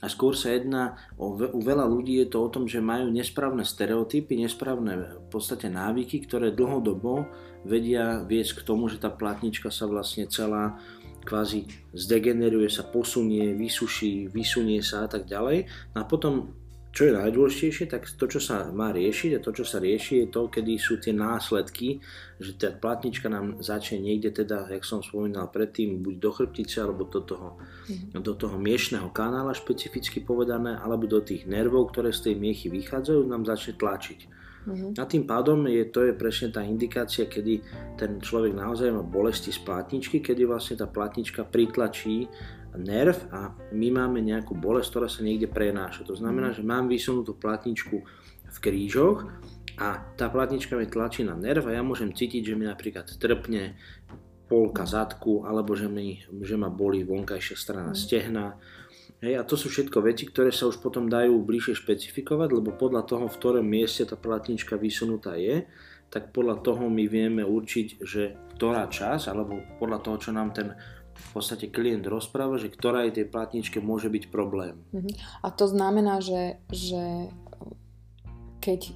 a 0.02 0.11
skôr 0.11 0.35
sa 0.35 0.50
jedná, 0.50 0.99
o, 1.14 1.30
u 1.38 1.61
veľa 1.62 1.87
ľudí 1.87 2.18
je 2.18 2.26
to 2.26 2.42
o 2.42 2.50
tom, 2.50 2.66
že 2.66 2.82
majú 2.82 3.06
nesprávne 3.14 3.62
stereotypy, 3.62 4.35
nesprávne 4.35 5.23
v 5.23 5.28
podstate 5.30 5.71
návyky, 5.71 6.26
ktoré 6.26 6.50
dlhodobo 6.50 7.30
vedia 7.62 8.26
viesť 8.26 8.61
k 8.61 8.66
tomu, 8.66 8.90
že 8.90 8.99
tá 8.99 9.14
platnička 9.14 9.71
sa 9.71 9.87
vlastne 9.87 10.26
celá 10.26 10.82
kvázi 11.23 11.71
zdegeneruje 11.94 12.66
sa, 12.66 12.82
posunie, 12.82 13.54
vysuší, 13.54 14.26
vysunie 14.26 14.82
sa 14.82 15.06
a 15.06 15.09
tak 15.09 15.30
ďalej. 15.30 15.71
No 15.94 16.02
a 16.02 16.04
potom 16.04 16.50
čo 16.92 17.08
je 17.08 17.16
najdôležitejšie, 17.16 17.88
tak 17.88 18.04
to, 18.04 18.28
čo 18.28 18.37
sa 18.37 18.68
má 18.68 18.92
riešiť 18.92 19.40
a 19.40 19.42
to, 19.42 19.50
čo 19.56 19.64
sa 19.64 19.80
rieši, 19.80 20.22
je 20.22 20.26
to, 20.28 20.52
kedy 20.52 20.76
sú 20.76 21.00
tie 21.00 21.16
následky, 21.16 22.04
že 22.37 22.52
tá 22.61 22.68
platnička 22.68 23.32
nám 23.32 23.64
začne 23.64 24.04
niekde 24.04 24.44
teda, 24.44 24.68
jak 24.68 24.84
som 24.84 25.00
spomínal 25.00 25.49
predtým, 25.49 26.04
buď 26.04 26.14
do 26.20 26.30
chrbtice, 26.30 26.84
alebo 26.84 27.08
do 27.08 27.25
toho, 27.25 27.56
mm. 27.88 28.20
do 28.20 28.37
toho 28.37 28.61
miešného 28.61 29.08
kanála 29.08 29.56
špecificky 29.56 30.20
povedané, 30.20 30.76
alebo 30.76 31.08
do 31.08 31.25
tých 31.25 31.49
nervov, 31.49 31.96
ktoré 31.96 32.12
z 32.12 32.28
tej 32.28 32.34
miechy 32.37 32.68
vychádzajú, 32.68 33.25
nám 33.25 33.49
začne 33.49 33.72
tlačiť. 33.80 34.20
Uh-huh. 34.62 34.94
A 34.94 35.02
tým 35.11 35.26
pádom 35.26 35.66
je, 35.66 35.82
to 35.90 36.06
je 36.06 36.14
presne 36.14 36.54
tá 36.54 36.62
indikácia, 36.62 37.26
kedy 37.26 37.58
ten 37.99 38.22
človek 38.22 38.54
naozaj 38.54 38.94
má 38.94 39.02
bolesti 39.02 39.50
z 39.50 39.58
platničky, 39.58 40.22
kedy 40.22 40.46
vlastne 40.46 40.78
tá 40.78 40.87
platnička 40.87 41.42
pritlačí 41.42 42.30
nerv 42.79 43.17
a 43.33 43.52
my 43.73 43.88
máme 43.93 44.25
nejakú 44.25 44.57
bolesť, 44.57 44.88
ktorá 44.97 45.09
sa 45.09 45.21
niekde 45.25 45.49
prenáša. 45.49 46.09
To 46.09 46.17
znamená, 46.17 46.52
že 46.57 46.64
mám 46.64 46.88
vysunutú 46.88 47.37
platničku 47.37 47.97
v 48.52 48.59
krížoch 48.61 49.29
a 49.81 50.05
tá 50.17 50.29
platnička 50.29 50.76
mi 50.76 50.85
tlačí 50.88 51.25
na 51.25 51.37
nerv 51.37 51.69
a 51.69 51.76
ja 51.76 51.83
môžem 51.85 52.12
cítiť, 52.12 52.52
že 52.52 52.57
mi 52.57 52.69
napríklad 52.69 53.09
trpne 53.17 53.76
polka 54.52 54.85
zadku 54.85 55.49
alebo 55.49 55.73
že, 55.73 55.88
mi, 55.88 56.21
že 56.45 56.61
ma 56.61 56.69
bolí 56.69 57.05
vonkajšia 57.09 57.57
strana 57.57 57.93
stehna. 57.97 58.61
Hej, 59.23 59.38
a 59.38 59.47
to 59.47 59.55
sú 59.55 59.71
všetko 59.71 60.02
veci, 60.02 60.26
ktoré 60.29 60.50
sa 60.50 60.67
už 60.67 60.83
potom 60.83 61.07
dajú 61.07 61.41
bližšie 61.41 61.79
špecifikovať, 61.79 62.49
lebo 62.52 62.75
podľa 62.75 63.07
toho, 63.07 63.31
v 63.31 63.38
ktorom 63.38 63.64
mieste 63.64 64.02
tá 64.02 64.19
platnička 64.19 64.75
vysunutá 64.75 65.38
je, 65.38 65.64
tak 66.12 66.35
podľa 66.35 66.61
toho 66.61 66.91
my 66.93 67.09
vieme 67.09 67.41
určiť, 67.41 68.02
že 68.05 68.37
ktorá 68.59 68.91
čas, 68.93 69.33
alebo 69.33 69.62
podľa 69.81 69.99
toho, 70.05 70.17
čo 70.21 70.31
nám 70.35 70.52
ten 70.52 70.76
v 71.12 71.28
podstate 71.37 71.69
klient 71.69 72.04
rozpráva, 72.09 72.57
že 72.57 72.73
ktorá 72.73 73.09
tej 73.12 73.28
platničke 73.28 73.78
môže 73.81 74.09
byť 74.09 74.33
problém. 74.33 74.81
Mhm. 74.92 75.12
A 75.45 75.49
to 75.52 75.69
znamená, 75.69 76.21
že, 76.21 76.61
že 76.73 77.28
keď... 78.62 78.95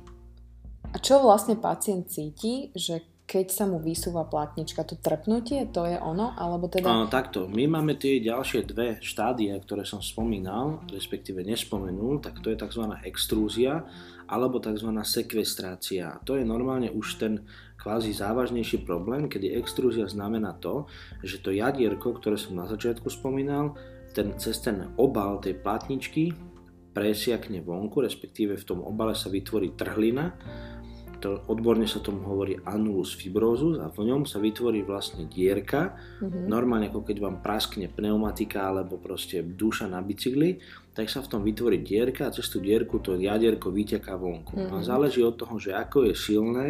A 0.95 1.03
čo 1.03 1.21
vlastne 1.21 1.59
pacient 1.59 2.09
cíti, 2.09 2.73
že 2.73 3.05
keď 3.27 3.47
sa 3.51 3.67
mu 3.67 3.83
vysúva 3.83 4.23
platnička, 4.23 4.87
to 4.87 4.95
trpnutie, 4.95 5.67
to 5.75 5.83
je 5.83 5.99
ono? 5.99 6.31
Alebo 6.39 6.71
teda... 6.71 6.87
Áno, 6.87 7.11
takto. 7.11 7.51
My 7.51 7.67
máme 7.67 7.99
tie 7.99 8.23
ďalšie 8.23 8.63
dve 8.63 9.03
štádie, 9.03 9.51
ktoré 9.67 9.83
som 9.83 9.99
spomínal, 9.99 10.87
respektíve 10.95 11.43
nespomenul, 11.43 12.23
tak 12.23 12.39
to 12.39 12.55
je 12.55 12.57
tzv. 12.57 12.87
extrúzia 13.03 13.83
alebo 14.31 14.63
tzv. 14.63 14.95
sekvestrácia. 15.03 16.23
To 16.23 16.39
je 16.39 16.47
normálne 16.47 16.87
už 16.95 17.19
ten 17.19 17.43
kvázi 17.75 18.15
závažnejší 18.15 18.87
problém, 18.87 19.27
kedy 19.27 19.59
extrúzia 19.59 20.07
znamená 20.07 20.55
to, 20.63 20.87
že 21.27 21.43
to 21.43 21.51
jadierko, 21.51 22.15
ktoré 22.15 22.39
som 22.39 22.55
na 22.55 22.71
začiatku 22.71 23.11
spomínal, 23.11 23.75
ten, 24.15 24.39
cez 24.39 24.63
ten 24.63 24.95
obal 24.95 25.43
tej 25.43 25.59
platničky 25.59 26.31
presiakne 26.97 27.61
vonku, 27.61 28.01
respektíve 28.01 28.57
v 28.57 28.65
tom 28.65 28.81
obale 28.81 29.13
sa 29.13 29.29
vytvorí 29.29 29.77
trhlina 29.77 30.33
to, 31.27 31.43
odborne 31.51 31.91
sa 31.91 31.99
tomu 31.99 32.23
hovorí 32.23 32.55
annulus 32.63 33.19
fibrosus 33.19 33.83
a 33.83 33.91
v 33.91 34.07
ňom 34.07 34.23
sa 34.31 34.39
vytvorí 34.39 34.87
vlastne 34.87 35.27
dierka, 35.27 35.99
mm-hmm. 36.23 36.47
normálne 36.47 36.87
ako 36.87 37.03
keď 37.03 37.17
vám 37.19 37.37
praskne 37.43 37.91
pneumatika 37.91 38.71
alebo 38.71 39.03
proste 39.03 39.43
duša 39.43 39.91
na 39.91 39.99
bicykli, 39.99 40.63
tak 40.95 41.11
sa 41.11 41.19
v 41.21 41.31
tom 41.35 41.43
vytvorí 41.43 41.83
dierka 41.83 42.31
a 42.31 42.35
cez 42.35 42.47
tú 42.47 42.63
dierku 42.63 43.03
to 43.03 43.19
jadierko 43.19 43.75
vyteká 43.75 44.15
vonku. 44.15 44.55
Mm-hmm. 44.55 44.79
A 44.79 44.87
záleží 44.87 45.21
od 45.27 45.35
toho, 45.35 45.59
že 45.59 45.75
ako 45.75 46.07
je 46.07 46.15
silné, 46.15 46.69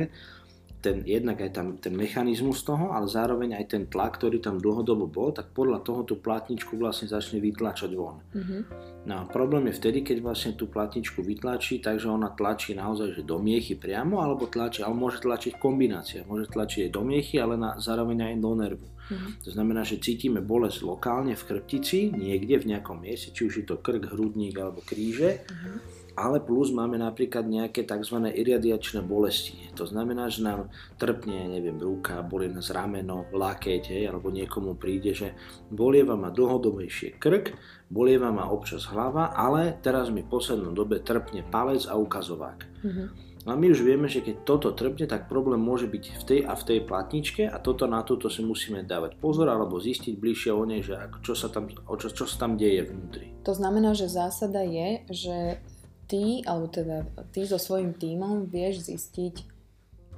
ten, 0.81 1.03
jednak 1.03 1.41
aj 1.41 1.51
tam 1.51 1.67
ten 1.81 1.97
mechanizmus 1.97 2.63
toho, 2.63 2.93
ale 2.93 3.11
zároveň 3.11 3.57
aj 3.59 3.65
ten 3.67 3.83
tlak, 3.89 4.21
ktorý 4.21 4.39
tam 4.39 4.61
dlhodobo 4.61 5.09
bol, 5.09 5.33
tak 5.33 5.51
podľa 5.51 5.83
toho 5.83 6.07
tú 6.07 6.21
platničku 6.21 6.77
vlastne 6.77 7.11
začne 7.11 7.41
vytlačať 7.41 7.91
von. 7.97 8.23
Mm-hmm. 8.33 8.61
No 9.07 9.23
a 9.23 9.23
problém 9.27 9.71
je 9.71 9.79
vtedy, 9.79 10.03
keď 10.03 10.23
vlastne 10.23 10.53
tú 10.55 10.67
platničku 10.67 11.23
vytlačí, 11.23 11.79
takže 11.79 12.11
ona 12.11 12.35
tlačí 12.35 12.75
naozaj 12.75 13.19
že 13.19 13.23
do 13.23 13.39
miechy 13.39 13.79
priamo, 13.79 14.21
alebo 14.21 14.51
tlačí, 14.51 14.83
ale 14.83 14.95
môže 14.95 15.23
tlačiť 15.23 15.57
kombinácia, 15.57 16.27
môže 16.27 16.51
tlačiť 16.51 16.87
aj 16.87 16.91
do 16.91 17.03
miechy, 17.03 17.39
ale 17.39 17.55
na, 17.57 17.79
zároveň 17.79 18.33
aj 18.33 18.35
do 18.43 18.53
nervu. 18.55 18.87
Mm-hmm. 18.87 19.33
To 19.47 19.51
znamená, 19.55 19.87
že 19.87 20.03
cítime 20.03 20.43
bolesť 20.43 20.83
lokálne 20.83 21.39
v 21.39 21.47
chrbtici, 21.47 22.11
niekde 22.11 22.59
v 22.59 22.75
nejakom 22.75 22.99
mieste, 22.99 23.31
či 23.31 23.47
už 23.47 23.55
je 23.63 23.67
to 23.67 23.79
krk, 23.79 24.11
hrudník 24.11 24.59
alebo 24.59 24.83
kríže. 24.83 25.47
Mm-hmm 25.47 25.96
ale 26.17 26.41
plus 26.41 26.73
máme 26.73 26.97
napríklad 26.97 27.45
nejaké 27.45 27.85
tzv. 27.85 28.17
iradiačné 28.33 29.05
bolesti. 29.05 29.69
To 29.77 29.85
znamená, 29.85 30.33
že 30.33 30.41
nám 30.43 30.73
trpne, 30.97 31.53
neviem, 31.53 31.77
ruka, 31.77 32.25
boli 32.25 32.49
nás 32.49 32.73
rameno, 32.73 33.29
lakeť, 33.31 33.93
hej, 33.93 34.09
alebo 34.09 34.33
niekomu 34.33 34.81
príde, 34.81 35.13
že 35.13 35.37
bolieva 35.69 36.17
ma 36.17 36.33
dlhodobejšie 36.33 37.21
krk, 37.21 37.53
bolieva 37.93 38.33
ma 38.33 38.49
občas 38.49 38.89
hlava, 38.89 39.37
ale 39.37 39.77
teraz 39.85 40.09
mi 40.09 40.25
v 40.25 40.33
poslednom 40.33 40.73
dobe 40.73 41.05
trpne 41.05 41.45
palec 41.53 41.85
a 41.85 42.01
ukazovák. 42.01 42.59
Mm-hmm. 42.83 43.09
A 43.47 43.55
my 43.55 43.71
už 43.71 43.87
vieme, 43.87 44.11
že 44.11 44.27
keď 44.27 44.43
toto 44.43 44.75
trpne, 44.75 45.07
tak 45.07 45.31
problém 45.31 45.63
môže 45.63 45.87
byť 45.87 46.05
v 46.19 46.23
tej 46.27 46.41
a 46.51 46.59
v 46.59 46.67
tej 46.67 46.79
platničke 46.83 47.47
a 47.47 47.63
toto 47.63 47.87
na 47.87 48.03
toto 48.03 48.27
si 48.27 48.43
musíme 48.43 48.83
dávať 48.83 49.23
pozor 49.23 49.47
alebo 49.47 49.79
zistiť 49.79 50.19
bližšie 50.19 50.51
o 50.51 50.67
nej, 50.67 50.83
že 50.83 50.99
čo 51.23 51.39
sa 51.39 51.47
tam, 51.47 51.71
čo, 51.71 52.09
čo 52.11 52.27
sa 52.27 52.37
tam 52.43 52.59
deje 52.59 52.91
vnútri. 52.91 53.39
To 53.47 53.55
znamená, 53.55 53.95
že 53.95 54.11
zásada 54.11 54.67
je, 54.67 55.07
že 55.15 55.63
ty, 56.07 56.43
alebo 56.47 56.71
teda 56.71 57.07
ty 57.35 57.45
so 57.45 57.59
svojím 57.59 57.95
tímom 57.95 58.47
vieš 58.47 58.87
zistiť 58.87 59.55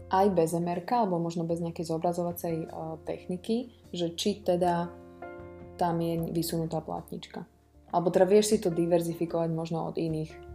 aj 0.08 0.26
bez 0.32 0.56
MRK, 0.56 1.04
alebo 1.04 1.20
možno 1.20 1.44
bez 1.44 1.60
nejakej 1.60 1.84
zobrazovacej 1.84 2.54
uh, 2.68 2.96
techniky, 3.04 3.72
že 3.92 4.16
či 4.16 4.40
teda 4.40 4.88
tam 5.76 6.00
je 6.00 6.32
vysunutá 6.32 6.80
platnička. 6.80 7.44
Alebo 7.92 8.08
teda 8.08 8.24
vieš 8.24 8.52
si 8.52 8.58
to 8.60 8.72
diverzifikovať 8.72 9.48
možno 9.52 9.88
od 9.88 9.96
iných 9.96 10.48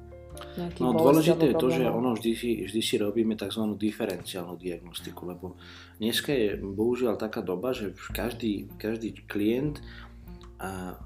No 0.81 0.93
dôležité 0.93 1.53
je 1.53 1.55
to, 1.57 1.69
že 1.69 1.85
ono 1.85 2.17
vždy 2.17 2.31
si, 2.33 2.51
vždy 2.65 2.81
si 2.81 2.95
robíme 2.97 3.37
tzv. 3.37 3.63
diferenciálnu 3.77 4.57
diagnostiku, 4.57 5.29
lebo 5.29 5.57
dneska 6.01 6.33
je 6.33 6.57
bohužiaľ 6.57 7.21
taká 7.21 7.45
doba, 7.45 7.73
že 7.73 7.93
každý, 8.13 8.69
každý 8.81 9.13
klient 9.29 9.77
a, 10.57 10.97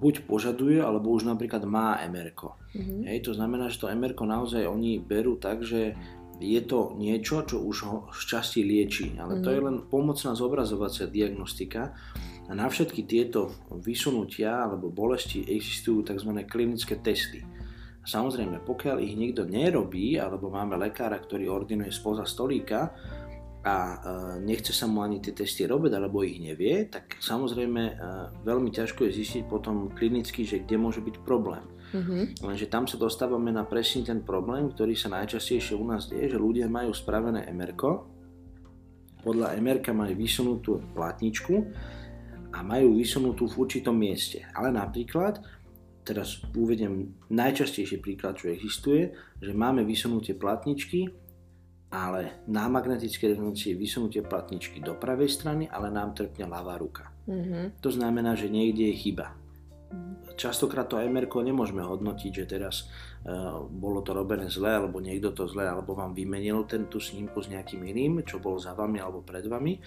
buď 0.00 0.24
požaduje, 0.24 0.80
alebo 0.80 1.12
už 1.12 1.28
napríklad 1.28 1.62
má 1.68 2.00
MRK. 2.08 2.56
Mm-hmm. 2.72 3.00
Hej, 3.06 3.18
to 3.28 3.32
znamená, 3.36 3.68
že 3.68 3.84
to 3.84 3.92
MRK 3.92 4.20
naozaj 4.24 4.64
oni 4.64 4.98
berú 4.98 5.36
tak, 5.36 5.60
že 5.60 5.94
je 6.40 6.60
to 6.64 6.96
niečo, 6.96 7.44
čo 7.44 7.60
už 7.60 7.76
ho 7.84 7.96
z 8.16 8.20
časti 8.32 8.64
lieči, 8.64 9.20
ale 9.20 9.38
mm-hmm. 9.38 9.44
to 9.44 9.48
je 9.52 9.60
mhm. 9.60 9.66
len 9.68 9.76
pomocná 9.92 10.32
zobrazovacia 10.32 11.04
diagnostika 11.04 11.92
a 12.48 12.52
na 12.56 12.66
všetky 12.66 13.04
tieto 13.04 13.52
vysunutia 13.70 14.64
alebo 14.66 14.88
bolesti 14.88 15.44
existujú 15.44 16.02
tzv. 16.02 16.32
klinické 16.48 16.98
testy. 16.98 17.44
Samozrejme, 18.00 18.64
pokiaľ 18.64 18.96
ich 19.04 19.12
nikto 19.12 19.44
nerobí, 19.44 20.16
alebo 20.16 20.48
máme 20.48 20.80
lekára, 20.80 21.20
ktorý 21.20 21.52
ordinuje 21.52 21.92
spoza 21.92 22.24
stolíka, 22.24 22.96
a 23.60 23.76
e, 23.76 23.96
nechce 24.40 24.72
sa 24.72 24.88
mu 24.88 25.04
ani 25.04 25.20
tie 25.20 25.36
testy 25.36 25.68
robiť, 25.68 25.92
alebo 25.92 26.24
ich 26.24 26.40
nevie, 26.40 26.88
tak 26.88 27.20
samozrejme 27.20 27.82
e, 27.84 27.94
veľmi 28.40 28.72
ťažko 28.72 29.04
je 29.04 29.16
zistiť 29.20 29.42
potom 29.52 29.92
klinicky, 29.92 30.48
že 30.48 30.64
kde 30.64 30.80
môže 30.80 31.04
byť 31.04 31.20
problém. 31.20 31.60
Mm-hmm. 31.92 32.40
Lenže 32.40 32.70
tam 32.72 32.88
sa 32.88 32.96
dostávame 32.96 33.52
na 33.52 33.68
presne 33.68 34.06
ten 34.06 34.24
problém, 34.24 34.72
ktorý 34.72 34.96
sa 34.96 35.12
najčastejšie 35.12 35.76
u 35.76 35.84
nás 35.84 36.08
deje, 36.08 36.32
že 36.32 36.38
ľudia 36.40 36.72
majú 36.72 36.94
spravené 36.94 37.44
MRK, 37.52 37.82
podľa 39.20 39.60
MRK 39.60 39.92
majú 39.92 40.14
vysunutú 40.16 40.80
platničku 40.96 41.54
a 42.56 42.64
majú 42.64 42.96
vysunutú 42.96 43.44
v 43.44 43.58
určitom 43.60 43.92
mieste. 43.92 44.48
Ale 44.56 44.72
napríklad, 44.72 45.44
teraz 46.00 46.40
uvedem 46.56 47.12
najčastejší 47.28 48.00
príklad, 48.00 48.40
čo 48.40 48.48
existuje, 48.48 49.12
že 49.36 49.52
máme 49.52 49.84
vysunutie 49.84 50.32
platničky 50.32 51.19
ale 51.90 52.46
na 52.46 52.70
magnetické 52.70 53.34
rezonancii 53.34 53.74
vysunutie 53.74 54.22
platničky 54.22 54.78
do 54.78 54.94
pravej 54.94 55.26
strany, 55.26 55.66
ale 55.66 55.90
nám 55.90 56.14
trpne 56.14 56.46
ľavá 56.46 56.78
ruka. 56.78 57.10
Mm-hmm. 57.26 57.82
To 57.82 57.90
znamená, 57.90 58.38
že 58.38 58.46
niekde 58.46 58.94
je 58.94 58.96
chyba. 58.96 59.34
Mm-hmm. 59.90 60.38
Častokrát 60.38 60.86
to 60.86 61.02
MR 61.02 61.26
nemôžeme 61.26 61.82
hodnotiť, 61.82 62.30
že 62.30 62.44
teraz 62.46 62.86
uh, 63.26 63.66
bolo 63.66 64.06
to 64.06 64.14
robené 64.14 64.46
zle, 64.46 64.70
alebo 64.70 65.02
niekto 65.02 65.34
to 65.34 65.50
zle, 65.50 65.66
alebo 65.66 65.98
vám 65.98 66.14
vymenil 66.14 66.62
ten, 66.70 66.86
tú 66.86 67.02
snímku 67.02 67.42
s 67.42 67.50
nejakým 67.50 67.82
iným, 67.82 68.22
čo 68.22 68.38
bol 68.38 68.54
za 68.62 68.70
vami 68.72 69.02
alebo 69.02 69.26
pred 69.26 69.50
vami. 69.50 69.82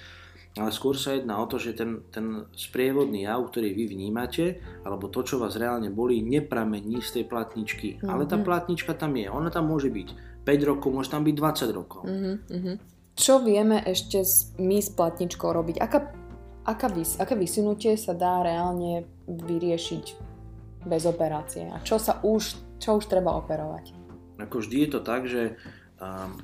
Ale 0.53 0.69
skôr 0.69 0.93
sa 0.93 1.17
jedná 1.17 1.41
o 1.41 1.49
to, 1.49 1.57
že 1.57 1.73
ten, 1.73 2.05
ten 2.13 2.45
sprievodný 2.53 3.25
jav, 3.25 3.41
ktorý 3.49 3.73
vy 3.73 3.89
vnímate, 3.89 4.61
alebo 4.85 5.09
to, 5.09 5.25
čo 5.25 5.41
vás 5.41 5.57
reálne 5.57 5.89
bolí, 5.89 6.21
nepramení 6.21 7.01
z 7.01 7.09
tej 7.17 7.25
platničky. 7.25 7.97
Mm-hmm. 7.97 8.11
Ale 8.11 8.29
tá 8.29 8.37
mhm. 8.37 8.45
platnička 8.45 8.93
tam 8.93 9.15
je, 9.17 9.31
ona 9.31 9.49
tam 9.49 9.71
môže 9.71 9.89
byť 9.89 10.32
5 10.43 10.69
rokov, 10.69 10.89
môže 10.91 11.11
tam 11.11 11.23
byť 11.23 11.35
20 11.35 11.71
rokov. 11.79 12.01
Uh-huh, 12.03 12.75
Čo 13.15 13.39
vieme 13.43 13.79
ešte 13.83 14.23
my 14.59 14.77
s 14.83 14.91
platničkou 14.91 15.47
robiť? 15.47 15.79
Aká, 15.79 16.11
aká 16.67 16.87
vys, 16.91 17.15
aké 17.15 17.39
vysunutie 17.39 17.95
sa 17.95 18.11
dá 18.11 18.43
reálne 18.43 19.07
vyriešiť 19.27 20.05
bez 20.83 21.03
operácie? 21.07 21.71
A 21.71 21.79
čo 21.79 21.95
sa 21.95 22.19
už, 22.19 22.59
čo 22.79 22.99
už 22.99 23.07
treba 23.07 23.31
operovať? 23.39 23.95
Ako 24.43 24.59
vždy 24.59 24.75
je 24.83 24.89
to 24.91 24.99
tak, 24.99 25.23
že 25.31 25.55
um, 26.03 26.35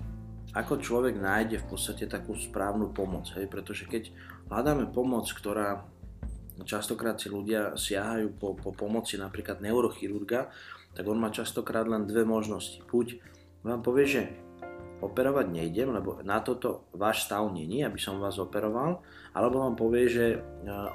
ako 0.56 0.80
človek 0.80 1.20
nájde 1.20 1.62
v 1.62 1.68
podstate 1.68 2.08
takú 2.08 2.34
správnu 2.34 2.96
pomoc, 2.96 3.28
hej? 3.36 3.46
pretože 3.52 3.86
keď 3.86 4.10
hľadáme 4.48 4.90
pomoc, 4.90 5.28
ktorá 5.30 5.84
častokrát 6.64 7.20
si 7.20 7.32
ľudia 7.32 7.76
siahajú 7.76 8.36
po, 8.36 8.56
po 8.56 8.72
pomoci 8.76 9.16
napríklad 9.16 9.64
neurochirurga, 9.64 10.52
tak 10.98 11.06
on 11.06 11.22
má 11.22 11.30
častokrát 11.30 11.86
len 11.86 12.10
dve 12.10 12.26
možnosti. 12.26 12.82
Buď 12.90 13.22
vám 13.64 13.82
povie, 13.84 14.06
že 14.08 14.22
operovať 15.00 15.48
nejdem, 15.48 15.96
lebo 15.96 16.20
na 16.28 16.44
toto 16.44 16.92
váš 16.92 17.24
stav 17.24 17.48
není, 17.48 17.84
aby 17.88 17.96
som 17.96 18.20
vás 18.20 18.36
operoval, 18.36 19.00
alebo 19.32 19.64
vám 19.64 19.80
povie, 19.80 20.12
že 20.12 20.26
e, 20.36 20.38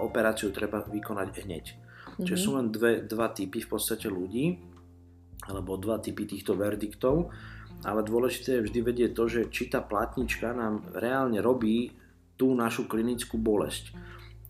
operáciu 0.05 0.53
treba 0.53 0.85
vykonať 0.85 1.29
hneď. 1.41 1.65
Mm-hmm. 1.73 2.25
Čiže 2.29 2.39
sú 2.39 2.51
len 2.57 2.69
dve, 2.69 3.01
dva 3.09 3.33
typy 3.33 3.65
v 3.65 3.69
podstate 3.69 4.13
ľudí, 4.13 4.61
alebo 5.49 5.81
dva 5.81 6.01
typy 6.01 6.25
týchto 6.29 6.57
verdiktov. 6.57 7.33
ale 7.85 8.01
dôležité 8.01 8.61
je 8.61 8.65
vždy 8.65 8.81
vedieť 8.81 9.11
to, 9.13 9.25
že 9.29 9.41
či 9.53 9.69
tá 9.69 9.85
platnička 9.85 10.57
nám 10.57 10.89
reálne 10.97 11.41
robí 11.45 11.93
tú 12.37 12.57
našu 12.57 12.89
klinickú 12.89 13.37
bolesť. 13.37 13.93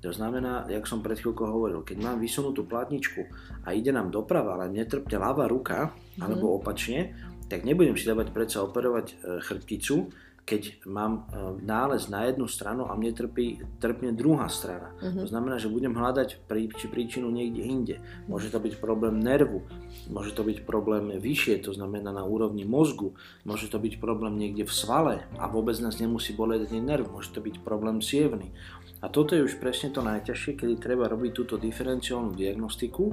To 0.04 0.12
znamená, 0.12 0.68
jak 0.68 0.84
som 0.84 1.00
pred 1.00 1.16
chvíľkou 1.16 1.48
hovoril, 1.48 1.80
keď 1.80 1.96
mám 2.04 2.18
vysunutú 2.20 2.68
platničku 2.68 3.24
a 3.64 3.72
ide 3.72 3.88
nám 3.88 4.12
doprava, 4.12 4.60
ale 4.60 4.70
netrpne 4.70 5.16
ľavá 5.16 5.48
ruka, 5.48 5.90
mm-hmm. 5.90 6.20
alebo 6.20 6.60
opačne, 6.60 7.16
tak 7.48 7.64
nebudem 7.64 7.96
si 7.96 8.08
dávať 8.08 8.32
predsa 8.32 8.64
operovať 8.64 9.06
e, 9.12 9.14
chrbticu, 9.44 10.12
keď 10.44 10.84
mám 10.84 11.12
e, 11.32 11.56
nález 11.64 12.12
na 12.12 12.28
jednu 12.28 12.44
stranu 12.44 12.84
a 12.84 12.92
mne 12.92 13.16
trpí, 13.16 13.64
trpne 13.80 14.12
druhá 14.12 14.52
strana. 14.52 14.92
Uh-huh. 15.00 15.24
To 15.24 15.26
znamená, 15.26 15.56
že 15.56 15.72
budem 15.72 15.96
hľadať 15.96 16.44
prí, 16.44 16.68
či 16.68 16.86
príčinu 16.92 17.32
niekde 17.32 17.64
inde. 17.64 17.96
Môže 18.28 18.52
to 18.52 18.60
byť 18.60 18.76
problém 18.76 19.24
nervu, 19.24 19.64
môže 20.12 20.36
to 20.36 20.44
byť 20.44 20.68
problém 20.68 21.16
vyššie, 21.16 21.64
to 21.64 21.72
znamená 21.72 22.12
na 22.12 22.28
úrovni 22.28 22.68
mozgu, 22.68 23.16
môže 23.48 23.72
to 23.72 23.80
byť 23.80 23.96
problém 23.96 24.36
niekde 24.36 24.68
v 24.68 24.72
svale 24.72 25.24
a 25.40 25.48
vôbec 25.48 25.80
nás 25.80 25.96
nemusí 25.96 26.36
boleť 26.36 26.68
ani 26.68 26.84
nerv, 26.84 27.08
môže 27.08 27.32
to 27.32 27.40
byť 27.40 27.64
problém 27.64 28.04
sievny. 28.04 28.52
A 29.00 29.08
toto 29.12 29.36
je 29.36 29.44
už 29.44 29.60
presne 29.60 29.92
to 29.92 30.00
najťažšie, 30.00 30.60
kedy 30.60 30.80
treba 30.80 31.08
robiť 31.08 31.32
túto 31.36 31.60
diferenciálnu 31.60 32.32
diagnostiku, 32.32 33.12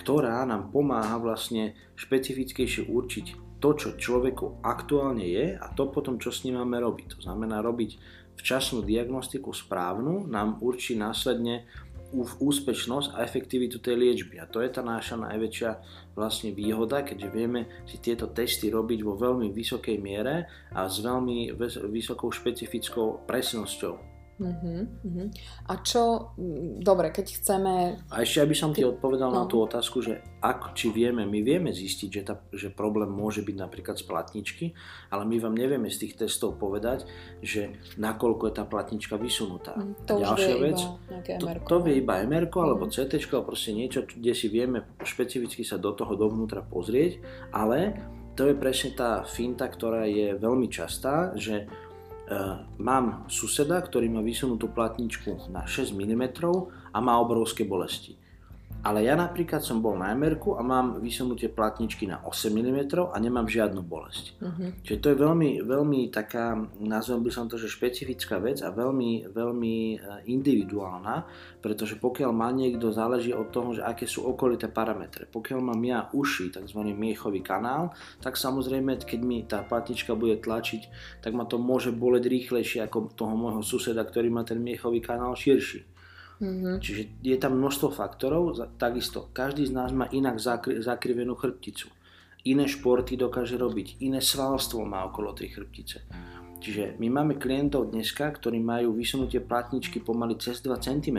ktorá 0.00 0.44
nám 0.48 0.68
pomáha 0.72 1.16
vlastne 1.16 1.76
špecifickejšie 1.96 2.88
určiť 2.88 3.49
to, 3.60 3.76
čo 3.76 3.88
človeku 4.00 4.64
aktuálne 4.64 5.22
je 5.22 5.54
a 5.54 5.66
to 5.76 5.92
potom, 5.92 6.16
čo 6.16 6.32
s 6.32 6.48
ním 6.48 6.58
máme 6.58 6.80
robiť. 6.80 7.14
To 7.14 7.18
znamená 7.20 7.60
robiť 7.60 8.00
včasnú 8.40 8.80
diagnostiku 8.80 9.52
správnu, 9.52 10.24
nám 10.26 10.64
určí 10.64 10.96
následne 10.96 11.68
úspešnosť 12.40 13.14
a 13.14 13.22
efektivitu 13.22 13.78
tej 13.78 13.94
liečby. 13.94 14.42
A 14.42 14.50
to 14.50 14.58
je 14.58 14.70
tá 14.72 14.82
naša 14.82 15.14
najväčšia 15.14 15.70
vlastne 16.18 16.50
výhoda, 16.50 17.06
keďže 17.06 17.28
vieme 17.30 17.70
si 17.86 18.02
tieto 18.02 18.26
testy 18.34 18.66
robiť 18.66 19.06
vo 19.06 19.14
veľmi 19.14 19.54
vysokej 19.54 19.96
miere 20.02 20.50
a 20.74 20.90
s 20.90 20.98
veľmi 20.98 21.54
vysokou 21.86 22.34
špecifickou 22.34 23.28
presnosťou. 23.30 24.09
Uh-huh, 24.40 24.88
uh-huh. 24.88 25.28
A 25.68 25.84
čo, 25.84 26.32
dobre, 26.80 27.12
keď 27.12 27.26
chceme... 27.36 28.00
A 28.08 28.24
ešte 28.24 28.40
aby 28.40 28.56
som 28.56 28.72
ti 28.72 28.80
odpovedal 28.80 29.28
no. 29.28 29.36
na 29.36 29.44
tú 29.44 29.60
otázku, 29.60 30.00
že 30.00 30.24
ak, 30.40 30.72
či 30.72 30.88
vieme, 30.88 31.28
my 31.28 31.44
vieme 31.44 31.68
zistiť, 31.76 32.08
že, 32.08 32.22
tá, 32.24 32.40
že 32.48 32.72
problém 32.72 33.12
môže 33.12 33.44
byť 33.44 33.56
napríklad 33.60 34.00
z 34.00 34.04
platničky, 34.08 34.64
ale 35.12 35.28
my 35.28 35.36
vám 35.44 35.52
nevieme 35.52 35.92
z 35.92 36.08
tých 36.08 36.24
testov 36.24 36.56
povedať, 36.56 37.04
že 37.44 37.76
nakoľko 38.00 38.48
je 38.48 38.54
tá 38.56 38.64
platnička 38.64 39.20
vysunutá. 39.20 39.76
Uh, 39.76 39.92
to 40.08 40.16
Ďalšia 40.16 40.56
vec, 40.56 40.78
to, 41.36 41.46
to 41.68 41.76
vie 41.84 42.00
iba 42.00 42.24
MR 42.24 42.48
uh-huh. 42.48 42.64
alebo 42.64 42.88
mhm. 42.88 42.96
CT, 42.96 43.12
alebo 43.28 43.52
proste 43.52 43.76
niečo, 43.76 44.08
kde 44.08 44.32
si 44.32 44.48
vieme 44.48 44.88
špecificky 45.04 45.60
sa 45.68 45.76
do 45.76 45.92
toho 45.92 46.16
dovnútra 46.16 46.64
pozrieť, 46.64 47.20
ale 47.52 47.92
to 48.40 48.48
je 48.48 48.56
presne 48.56 48.96
tá 48.96 49.20
finta, 49.28 49.68
ktorá 49.68 50.08
je 50.08 50.32
veľmi 50.32 50.72
častá, 50.72 51.36
že 51.36 51.68
mám 52.78 53.26
suseda, 53.26 53.82
ktorý 53.82 54.06
má 54.06 54.22
vysunutú 54.22 54.70
platničku 54.70 55.50
na 55.50 55.66
6 55.66 55.94
mm 55.94 56.24
a 56.94 56.98
má 57.02 57.18
obrovské 57.18 57.66
bolesti. 57.66 58.14
Ale 58.80 59.04
ja 59.04 59.12
napríklad 59.12 59.60
som 59.60 59.84
bol 59.84 59.92
na 60.00 60.16
mr 60.16 60.40
a 60.56 60.62
mám 60.64 61.04
vysunutie 61.04 61.52
platničky 61.52 62.08
na 62.08 62.24
8 62.24 62.48
mm 62.48 62.80
a 63.12 63.16
nemám 63.20 63.44
žiadnu 63.44 63.84
bolesť. 63.84 64.40
Uh-huh. 64.40 64.72
Čiže 64.80 64.98
to 65.04 65.06
je 65.12 65.16
veľmi, 65.20 65.50
veľmi 65.60 66.00
taká, 66.08 66.56
nazvem 66.80 67.20
by 67.20 67.30
som 67.30 67.44
to, 67.44 67.60
že 67.60 67.68
špecifická 67.68 68.40
vec 68.40 68.64
a 68.64 68.72
veľmi, 68.72 69.28
veľmi 69.28 69.76
e, 69.92 69.96
individuálna, 70.32 71.28
pretože 71.60 72.00
pokiaľ 72.00 72.30
má 72.32 72.48
niekto, 72.56 72.88
záleží 72.88 73.36
od 73.36 73.52
toho, 73.52 73.76
že 73.76 73.84
aké 73.84 74.08
sú 74.08 74.24
okolité 74.24 74.72
parametre. 74.72 75.28
Pokiaľ 75.28 75.60
mám 75.60 75.80
ja 75.84 76.08
uši, 76.16 76.48
tzv. 76.48 76.80
miechový 76.96 77.44
kanál, 77.44 77.92
tak 78.24 78.40
samozrejme, 78.40 78.96
keď 79.04 79.20
mi 79.20 79.44
tá 79.44 79.60
platnička 79.60 80.16
bude 80.16 80.40
tlačiť, 80.40 80.88
tak 81.20 81.36
ma 81.36 81.44
to 81.44 81.60
môže 81.60 81.92
boleť 81.92 82.24
rýchlejšie 82.24 82.80
ako 82.88 83.12
toho 83.12 83.36
môjho 83.36 83.60
suseda, 83.60 84.00
ktorý 84.00 84.32
má 84.32 84.40
ten 84.40 84.56
miechový 84.56 85.04
kanál 85.04 85.36
širší. 85.36 85.89
Mm-hmm. 86.40 86.74
Čiže 86.80 87.02
je 87.20 87.36
tam 87.36 87.60
množstvo 87.60 87.92
faktorov, 87.92 88.56
takisto 88.80 89.28
každý 89.36 89.68
z 89.68 89.76
nás 89.76 89.92
má 89.92 90.08
inak 90.08 90.40
zakri- 90.40 90.80
zakrivenú 90.80 91.36
chrbticu. 91.36 91.92
Iné 92.48 92.64
športy 92.64 93.20
dokáže 93.20 93.60
robiť, 93.60 94.00
iné 94.00 94.24
svalstvo 94.24 94.80
má 94.88 95.04
okolo 95.04 95.36
tej 95.36 95.52
chrbtice. 95.52 96.08
Čiže 96.60 96.96
my 97.00 97.08
máme 97.08 97.34
klientov 97.40 97.92
dneska, 97.92 98.28
ktorí 98.28 98.60
majú 98.60 98.96
vysunutie 98.96 99.40
platničky 99.40 100.00
pomaly 100.00 100.36
cez 100.36 100.60
2 100.60 100.76
cm, 100.76 101.18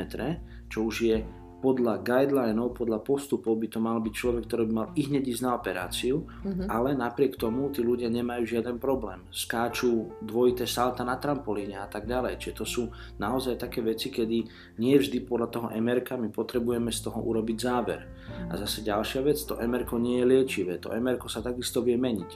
čo 0.70 0.86
už 0.86 0.96
je 1.02 1.18
podľa 1.62 2.02
guidelinov, 2.02 2.74
podľa 2.74 3.06
postupov 3.06 3.56
by 3.62 3.70
to 3.70 3.80
mal 3.80 4.02
byť 4.02 4.14
človek, 4.14 4.44
ktorý 4.50 4.64
by 4.68 4.74
mal 4.74 4.88
i 4.98 5.06
hneď 5.06 5.24
ísť 5.30 5.44
na 5.46 5.52
operáciu, 5.54 6.26
uh-huh. 6.26 6.66
ale 6.66 6.98
napriek 6.98 7.38
tomu 7.38 7.70
tí 7.70 7.86
ľudia 7.86 8.10
nemajú 8.10 8.44
žiaden 8.44 8.82
problém. 8.82 9.22
Skáču 9.30 10.10
dvojité 10.26 10.66
salta 10.66 11.06
na 11.06 11.22
trampolíne 11.22 11.78
a 11.78 11.86
tak 11.86 12.10
ďalej. 12.10 12.42
Čiže 12.42 12.58
to 12.58 12.66
sú 12.66 12.84
naozaj 13.22 13.62
také 13.62 13.86
veci, 13.86 14.10
kedy 14.10 14.38
nie 14.82 14.96
vždy 14.98 15.22
podľa 15.24 15.48
toho 15.54 15.68
mr 15.70 16.18
my 16.18 16.34
potrebujeme 16.34 16.90
z 16.90 17.00
toho 17.06 17.22
urobiť 17.22 17.58
záver. 17.62 18.02
A 18.50 18.58
zase 18.58 18.82
ďalšia 18.82 19.22
vec, 19.22 19.38
to 19.38 19.56
mr 19.56 19.86
nie 20.02 20.20
je 20.20 20.26
liečivé, 20.26 20.82
to 20.82 20.90
mr 20.90 21.22
sa 21.30 21.46
takisto 21.46 21.86
vie 21.86 21.96
meniť. 21.96 22.32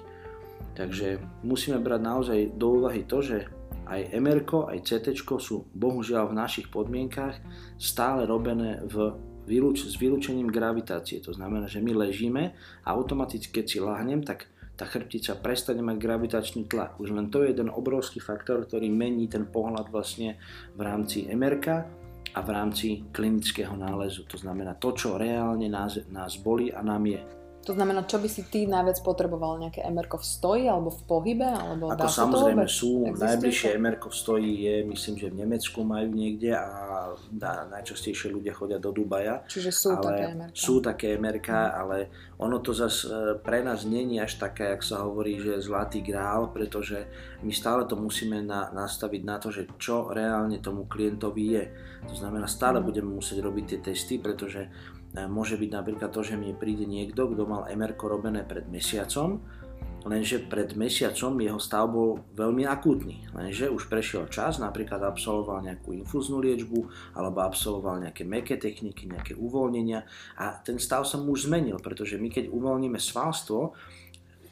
Takže 0.75 1.41
musíme 1.47 1.79
brať 1.79 2.01
naozaj 2.03 2.39
do 2.59 2.83
úvahy 2.83 3.07
to, 3.07 3.23
že 3.23 3.47
aj 3.85 4.11
MR, 4.13 4.43
aj 4.45 4.79
CT 4.81 5.15
sú 5.39 5.69
bohužiaľ 5.73 6.33
v 6.33 6.37
našich 6.37 6.67
podmienkach 6.73 7.37
stále 7.77 8.25
robené 8.25 8.81
v 8.85 9.13
vylúč, 9.45 9.85
s 9.85 9.95
vylúčením 9.95 10.49
gravitácie. 10.49 11.21
To 11.21 11.31
znamená, 11.31 11.69
že 11.69 11.81
my 11.81 11.93
ležíme 11.93 12.43
a 12.83 12.87
automaticky, 12.91 13.61
keď 13.61 13.65
si 13.65 13.77
lahnem, 13.77 14.25
tak 14.25 14.49
tá 14.75 14.83
chrbtica 14.83 15.39
prestane 15.39 15.79
mať 15.79 15.97
gravitačný 16.01 16.67
tlak. 16.67 16.99
Už 16.99 17.15
len 17.15 17.31
to 17.31 17.45
je 17.45 17.55
jeden 17.55 17.71
obrovský 17.71 18.19
faktor, 18.19 18.67
ktorý 18.67 18.91
mení 18.91 19.31
ten 19.31 19.47
pohľad 19.47 19.87
vlastne 19.87 20.35
v 20.75 20.81
rámci 20.83 21.31
MR 21.31 21.63
a 22.35 22.39
v 22.43 22.49
rámci 22.51 23.07
klinického 23.15 23.71
nálezu. 23.79 24.27
To 24.27 24.35
znamená 24.35 24.75
to, 24.75 24.91
čo 24.91 25.15
reálne 25.15 25.71
nás, 25.71 26.03
nás 26.11 26.35
bolí 26.35 26.75
a 26.75 26.83
nám 26.83 27.07
je. 27.07 27.44
To 27.65 27.73
znamená, 27.73 28.05
čo 28.05 28.21
by 28.21 28.29
si 28.29 28.45
ty 28.45 28.69
najviac 28.69 29.01
potreboval? 29.01 29.57
Nejaké 29.57 29.81
mr 29.89 30.05
v 30.05 30.25
stoji 30.25 30.65
alebo 30.69 30.93
v 30.93 31.01
pohybe? 31.09 31.49
Alebo 31.49 31.89
Ako 31.89 32.05
samozrejme 32.05 32.65
sú, 32.69 33.09
Existuje 33.09 33.25
najbližšie 33.25 33.71
mr 33.81 33.97
v 34.05 34.15
stoji 34.15 34.51
je, 34.69 34.75
myslím, 34.85 35.15
že 35.17 35.27
v 35.33 35.35
Nemecku 35.41 35.79
majú 35.81 36.07
niekde 36.13 36.53
a 36.53 36.65
dá, 37.33 37.65
najčastejšie 37.73 38.29
ľudia 38.29 38.53
chodia 38.53 38.77
do 38.77 38.93
Dubaja. 38.93 39.41
Čiže 39.49 39.71
sú 39.73 39.97
ale 39.97 40.05
také 40.05 40.25
mr 40.37 40.49
Sú 40.53 40.73
také 40.77 41.07
mr 41.17 41.37
ale 41.73 41.97
ono 42.37 42.61
to 42.61 42.75
zase 42.75 43.09
pre 43.41 43.65
nás 43.65 43.87
není 43.87 44.21
až 44.21 44.37
také, 44.37 44.75
jak 44.75 44.83
sa 44.85 45.01
hovorí, 45.07 45.41
že 45.41 45.57
zlatý 45.57 46.05
grál, 46.05 46.53
pretože 46.53 47.07
my 47.41 47.49
stále 47.49 47.89
to 47.89 47.97
musíme 47.97 48.45
na, 48.45 48.69
nastaviť 48.69 49.21
na 49.25 49.41
to, 49.41 49.49
že 49.49 49.65
čo 49.81 50.13
reálne 50.13 50.61
tomu 50.61 50.85
klientovi 50.85 51.45
je. 51.57 51.65
To 52.05 52.13
znamená, 52.13 52.45
stále 52.45 52.77
mm. 52.77 52.85
budeme 52.85 53.09
musieť 53.09 53.41
robiť 53.41 53.63
tie 53.65 53.79
testy, 53.81 54.21
pretože 54.21 54.69
Môže 55.15 55.55
byť 55.55 55.71
napríklad 55.71 56.11
to, 56.11 56.21
že 56.27 56.35
mi 56.35 56.51
príde 56.51 56.83
niekto, 56.83 57.31
kto 57.31 57.47
mal 57.47 57.63
MR 57.71 57.95
robené 57.95 58.43
pred 58.43 58.67
mesiacom, 58.67 59.39
lenže 60.05 60.45
pred 60.45 60.77
mesiacom 60.77 61.33
jeho 61.41 61.57
stav 61.57 61.89
bol 61.89 62.21
veľmi 62.37 62.67
akútny, 62.69 63.25
lenže 63.33 63.73
už 63.73 63.89
prešiel 63.89 64.29
čas, 64.29 64.61
napríklad 64.61 65.01
absolvoval 65.01 65.65
nejakú 65.65 65.97
infúznú 65.97 66.43
liečbu 66.43 66.79
alebo 67.17 67.41
absolvoval 67.41 68.05
nejaké 68.05 68.21
meké 68.21 68.61
techniky, 68.61 69.09
nejaké 69.09 69.33
uvoľnenia 69.33 70.05
a 70.37 70.61
ten 70.61 70.77
stav 70.77 71.09
sa 71.09 71.17
mu 71.17 71.33
už 71.33 71.49
zmenil, 71.49 71.81
pretože 71.81 72.21
my 72.21 72.29
keď 72.29 72.53
uvoľníme 72.53 73.01
svalstvo, 73.01 73.73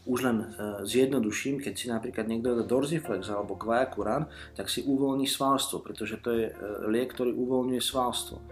už 0.03 0.19
len 0.27 0.37
e, 0.43 0.45
zjednoduším, 0.83 1.63
keď 1.63 1.73
si 1.79 1.87
napríklad 1.87 2.27
niekto 2.27 2.59
dá 2.59 2.63
Dorsiflex 2.67 3.23
alebo 3.31 3.55
Kvajakuran, 3.55 4.27
tak 4.51 4.67
si 4.67 4.83
uvoľní 4.83 5.23
svalstvo, 5.23 5.79
pretože 5.79 6.19
to 6.19 6.35
je 6.35 6.45
e, 6.51 6.53
liek, 6.91 7.15
ktorý 7.15 7.31
uvoľňuje 7.31 7.79
svalstvo. 7.79 8.43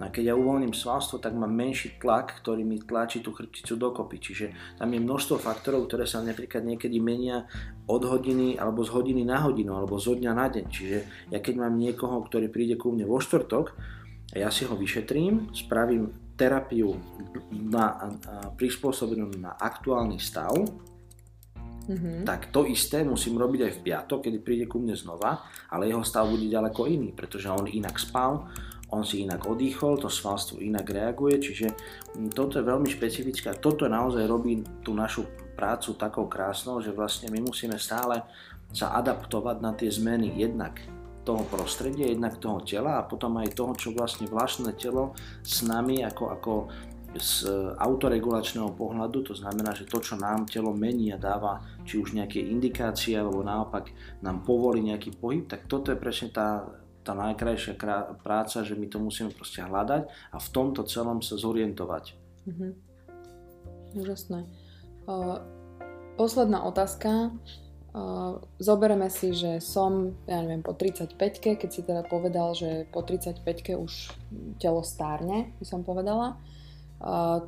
A 0.00 0.08
keď 0.08 0.32
ja 0.32 0.34
uvoľním 0.34 0.72
svalstvo, 0.72 1.20
tak 1.20 1.36
mám 1.36 1.52
menší 1.52 2.00
tlak, 2.00 2.40
ktorý 2.40 2.64
mi 2.64 2.80
tlačí 2.80 3.20
tú 3.20 3.36
chrbticu 3.36 3.76
dokopy. 3.76 4.16
Čiže 4.16 4.46
tam 4.80 4.96
je 4.96 5.00
množstvo 5.04 5.36
faktorov, 5.36 5.84
ktoré 5.84 6.08
sa 6.08 6.24
napríklad 6.24 6.64
niekedy 6.64 6.96
menia 7.04 7.44
od 7.84 8.00
hodiny 8.08 8.56
alebo 8.56 8.80
z 8.80 8.90
hodiny 8.96 9.28
na 9.28 9.44
hodinu 9.44 9.76
alebo 9.76 10.00
zo 10.00 10.16
dňa 10.16 10.32
na 10.32 10.46
deň. 10.48 10.64
Čiže 10.72 10.98
ja 11.28 11.38
keď 11.44 11.54
mám 11.60 11.76
niekoho, 11.76 12.16
ktorý 12.24 12.48
príde 12.48 12.80
ku 12.80 12.96
mne 12.96 13.04
vo 13.04 13.20
štvrtok, 13.20 13.76
ja 14.32 14.48
si 14.48 14.64
ho 14.64 14.72
vyšetrím, 14.78 15.52
spravím 15.52 16.32
terapiu 16.38 16.96
na, 17.52 18.16
prispôsobenú 18.56 19.36
na 19.36 19.52
aktuálny 19.60 20.16
stav, 20.16 20.56
Mm-hmm. 21.90 22.22
tak 22.22 22.54
to 22.54 22.70
isté 22.70 23.02
musím 23.02 23.34
robiť 23.34 23.66
aj 23.66 23.72
v 23.74 23.82
piatok, 23.82 24.22
kedy 24.22 24.38
príde 24.46 24.64
ku 24.70 24.78
mne 24.78 24.94
znova, 24.94 25.42
ale 25.74 25.90
jeho 25.90 26.06
stav 26.06 26.30
bude 26.30 26.46
ďaleko 26.46 26.86
iný, 26.86 27.10
pretože 27.10 27.50
on 27.50 27.66
inak 27.66 27.98
spal, 27.98 28.46
on 28.90 29.06
si 29.06 29.22
inak 29.22 29.46
odýchol, 29.46 30.02
to 30.02 30.10
svalstvo 30.10 30.58
inak 30.58 30.86
reaguje, 30.90 31.38
čiže 31.38 31.66
mm, 32.16 32.34
toto 32.34 32.58
je 32.58 32.68
veľmi 32.68 32.88
špecifické 32.90 33.54
a 33.54 33.58
toto 33.58 33.86
naozaj 33.86 34.26
robí 34.26 34.62
tú 34.82 34.92
našu 34.92 35.26
prácu 35.54 35.94
takou 35.94 36.26
krásnou, 36.26 36.82
že 36.82 36.94
vlastne 36.94 37.30
my 37.30 37.40
musíme 37.44 37.78
stále 37.78 38.22
sa 38.70 38.94
adaptovať 38.98 39.56
na 39.58 39.74
tie 39.74 39.90
zmeny 39.90 40.34
jednak 40.38 40.78
toho 41.26 41.44
prostredia, 41.52 42.08
jednak 42.08 42.40
toho 42.40 42.64
tela 42.64 43.02
a 43.02 43.06
potom 43.06 43.38
aj 43.38 43.52
toho, 43.52 43.76
čo 43.76 43.92
vlastne 43.92 44.24
vlastné 44.30 44.72
telo 44.78 45.12
s 45.44 45.60
nami 45.62 46.00
ako, 46.00 46.24
ako 46.32 46.52
z 47.18 47.50
autoregulačného 47.74 48.70
pohľadu, 48.78 49.26
to 49.26 49.34
znamená, 49.34 49.74
že 49.74 49.90
to, 49.90 49.98
čo 49.98 50.14
nám 50.14 50.46
telo 50.46 50.70
mení 50.70 51.10
a 51.10 51.18
dáva 51.18 51.58
či 51.82 51.98
už 51.98 52.14
nejaké 52.14 52.38
indikácie, 52.38 53.18
alebo 53.18 53.42
naopak 53.42 53.90
nám 54.22 54.46
povolí 54.46 54.78
nejaký 54.86 55.18
pohyb, 55.18 55.42
tak 55.50 55.66
toto 55.66 55.90
je 55.90 55.98
presne 55.98 56.30
tá, 56.30 56.62
tá 57.10 57.18
najkrajšia 57.18 57.74
práca, 58.22 58.62
že 58.62 58.78
my 58.78 58.86
to 58.86 59.02
musíme 59.02 59.34
proste 59.34 59.66
hľadať 59.66 60.06
a 60.30 60.38
v 60.38 60.48
tomto 60.54 60.86
celom 60.86 61.18
sa 61.26 61.34
zorientovať. 61.34 62.14
Mm-hmm. 62.46 62.70
Úžasné. 63.98 64.46
Uh, 65.10 65.42
posledná 66.14 66.62
otázka. 66.62 67.34
Uh, 67.90 68.38
zobereme 68.62 69.10
si, 69.10 69.34
že 69.34 69.58
som, 69.58 70.14
ja 70.30 70.38
neviem, 70.38 70.62
po 70.62 70.78
35 70.78 71.18
keď 71.42 71.66
si 71.74 71.82
teda 71.82 72.06
povedal, 72.06 72.54
že 72.54 72.86
po 72.94 73.02
35 73.02 73.42
už 73.74 74.14
telo 74.62 74.86
stárne, 74.86 75.50
by 75.58 75.66
som 75.66 75.82
povedala. 75.82 76.38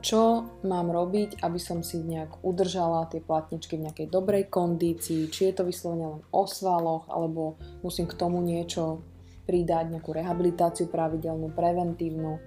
Čo 0.01 0.49
mám 0.65 0.89
robiť, 0.89 1.45
aby 1.45 1.61
som 1.61 1.85
si 1.85 2.01
nejak 2.01 2.41
udržala 2.41 3.05
tie 3.13 3.21
platničky 3.21 3.77
v 3.77 3.85
nejakej 3.85 4.09
dobrej 4.09 4.49
kondícii, 4.49 5.29
či 5.29 5.53
je 5.53 5.61
to 5.61 5.69
vyslovene 5.69 6.09
len 6.09 6.23
o 6.33 6.49
svaloch, 6.49 7.05
alebo 7.13 7.61
musím 7.85 8.09
k 8.09 8.17
tomu 8.17 8.41
niečo 8.41 9.05
pridať, 9.45 9.93
nejakú 9.93 10.11
rehabilitáciu 10.15 10.87
pravidelnú, 10.89 11.51
preventívnu. 11.53 12.39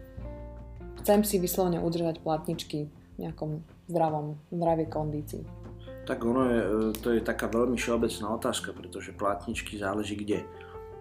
Chcem 1.04 1.22
si 1.28 1.38
vyslovene 1.38 1.84
udržať 1.84 2.24
platničky 2.24 2.88
v 2.90 3.18
nejakom 3.20 3.62
zdravom, 3.92 4.40
zdravej 4.50 4.88
kondícii. 4.90 5.44
Tak 6.06 6.22
ono 6.22 6.42
je, 6.50 6.60
e, 6.62 6.70
to 7.02 7.08
je 7.18 7.22
taká 7.22 7.50
veľmi 7.50 7.78
všeobecná 7.78 8.28
otázka, 8.38 8.74
pretože 8.74 9.14
platničky 9.14 9.78
záleží 9.78 10.16
kde. 10.16 10.46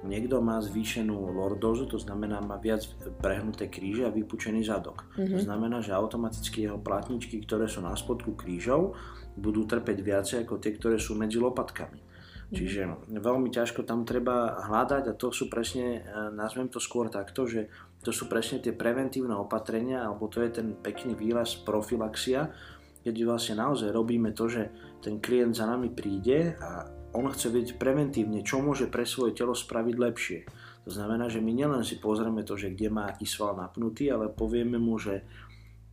Niekto 0.04 0.44
má 0.44 0.60
zvýšenú 0.60 1.32
lordózu, 1.32 1.88
to 1.88 1.96
znamená 1.96 2.36
má 2.44 2.60
viac 2.60 2.84
prehnuté 3.24 3.72
kríže 3.72 4.04
a 4.04 4.12
vypučený 4.12 4.60
zadok. 4.60 5.08
Mm-hmm. 5.16 5.32
To 5.32 5.38
znamená, 5.40 5.80
že 5.80 5.96
automaticky 5.96 6.68
jeho 6.68 6.76
platničky, 6.76 7.40
ktoré 7.40 7.64
sú 7.64 7.80
na 7.80 7.96
spodku 7.96 8.36
krížov, 8.36 8.92
budú 9.32 9.64
trpeť 9.64 9.98
viacej 10.04 10.38
ako 10.44 10.60
tie, 10.60 10.76
ktoré 10.76 11.00
sú 11.00 11.16
medzi 11.16 11.40
lopatkami. 11.40 12.13
Čiže 12.52 13.08
veľmi 13.08 13.48
ťažko 13.48 13.88
tam 13.88 14.04
treba 14.04 14.66
hľadať 14.68 15.04
a 15.08 15.16
to 15.16 15.32
sú 15.32 15.48
presne, 15.48 16.00
e, 16.04 16.30
nazvem 16.36 16.68
to 16.68 16.76
skôr 16.76 17.08
takto, 17.08 17.48
že 17.48 17.72
to 18.04 18.12
sú 18.12 18.28
presne 18.28 18.60
tie 18.60 18.76
preventívne 18.76 19.32
opatrenia, 19.32 20.04
alebo 20.04 20.28
to 20.28 20.44
je 20.44 20.60
ten 20.60 20.76
pekný 20.76 21.16
výraz 21.16 21.56
profilaxia, 21.56 22.52
keď 23.00 23.14
vlastne 23.24 23.60
naozaj 23.60 23.88
robíme 23.92 24.36
to, 24.36 24.48
že 24.48 24.62
ten 25.00 25.20
klient 25.20 25.56
za 25.56 25.64
nami 25.64 25.88
príde 25.92 26.56
a 26.60 26.88
on 27.14 27.30
chce 27.30 27.48
vedieť 27.48 27.80
preventívne, 27.80 28.42
čo 28.42 28.60
môže 28.60 28.90
pre 28.90 29.06
svoje 29.06 29.38
telo 29.38 29.54
spraviť 29.54 29.96
lepšie. 29.96 30.40
To 30.84 30.90
znamená, 30.92 31.32
že 31.32 31.40
my 31.40 31.52
nielen 31.52 31.80
si 31.80 31.96
pozrieme 31.96 32.44
to, 32.44 32.60
že 32.60 32.74
kde 32.74 32.92
má 32.92 33.08
aký 33.08 33.24
sval 33.24 33.56
napnutý, 33.56 34.12
ale 34.12 34.28
povieme 34.28 34.76
mu, 34.76 35.00
že 35.00 35.24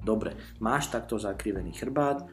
dobre, 0.02 0.36
máš 0.60 0.92
takto 0.92 1.16
zakrivený 1.16 1.78
chrbát, 1.78 2.26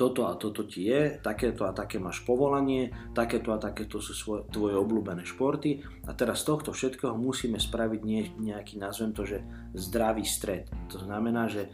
toto 0.00 0.24
a 0.24 0.40
toto 0.40 0.64
ti 0.64 0.88
je, 0.88 1.20
takéto 1.20 1.68
a 1.68 1.76
také 1.76 2.00
máš 2.00 2.24
povolanie, 2.24 2.88
takéto 3.12 3.52
a 3.52 3.60
takéto 3.60 4.00
sú 4.00 4.16
svoje, 4.16 4.48
tvoje 4.48 4.72
obľúbené 4.80 5.28
športy 5.28 5.84
a 6.08 6.16
teraz 6.16 6.40
z 6.40 6.48
tohto 6.48 6.72
všetkého 6.72 7.12
musíme 7.20 7.60
spraviť 7.60 8.00
nie, 8.00 8.32
nejaký, 8.40 8.80
nazvem 8.80 9.12
to, 9.12 9.28
že 9.28 9.44
zdravý 9.76 10.24
stred. 10.24 10.72
To 10.88 11.04
znamená, 11.04 11.52
že 11.52 11.68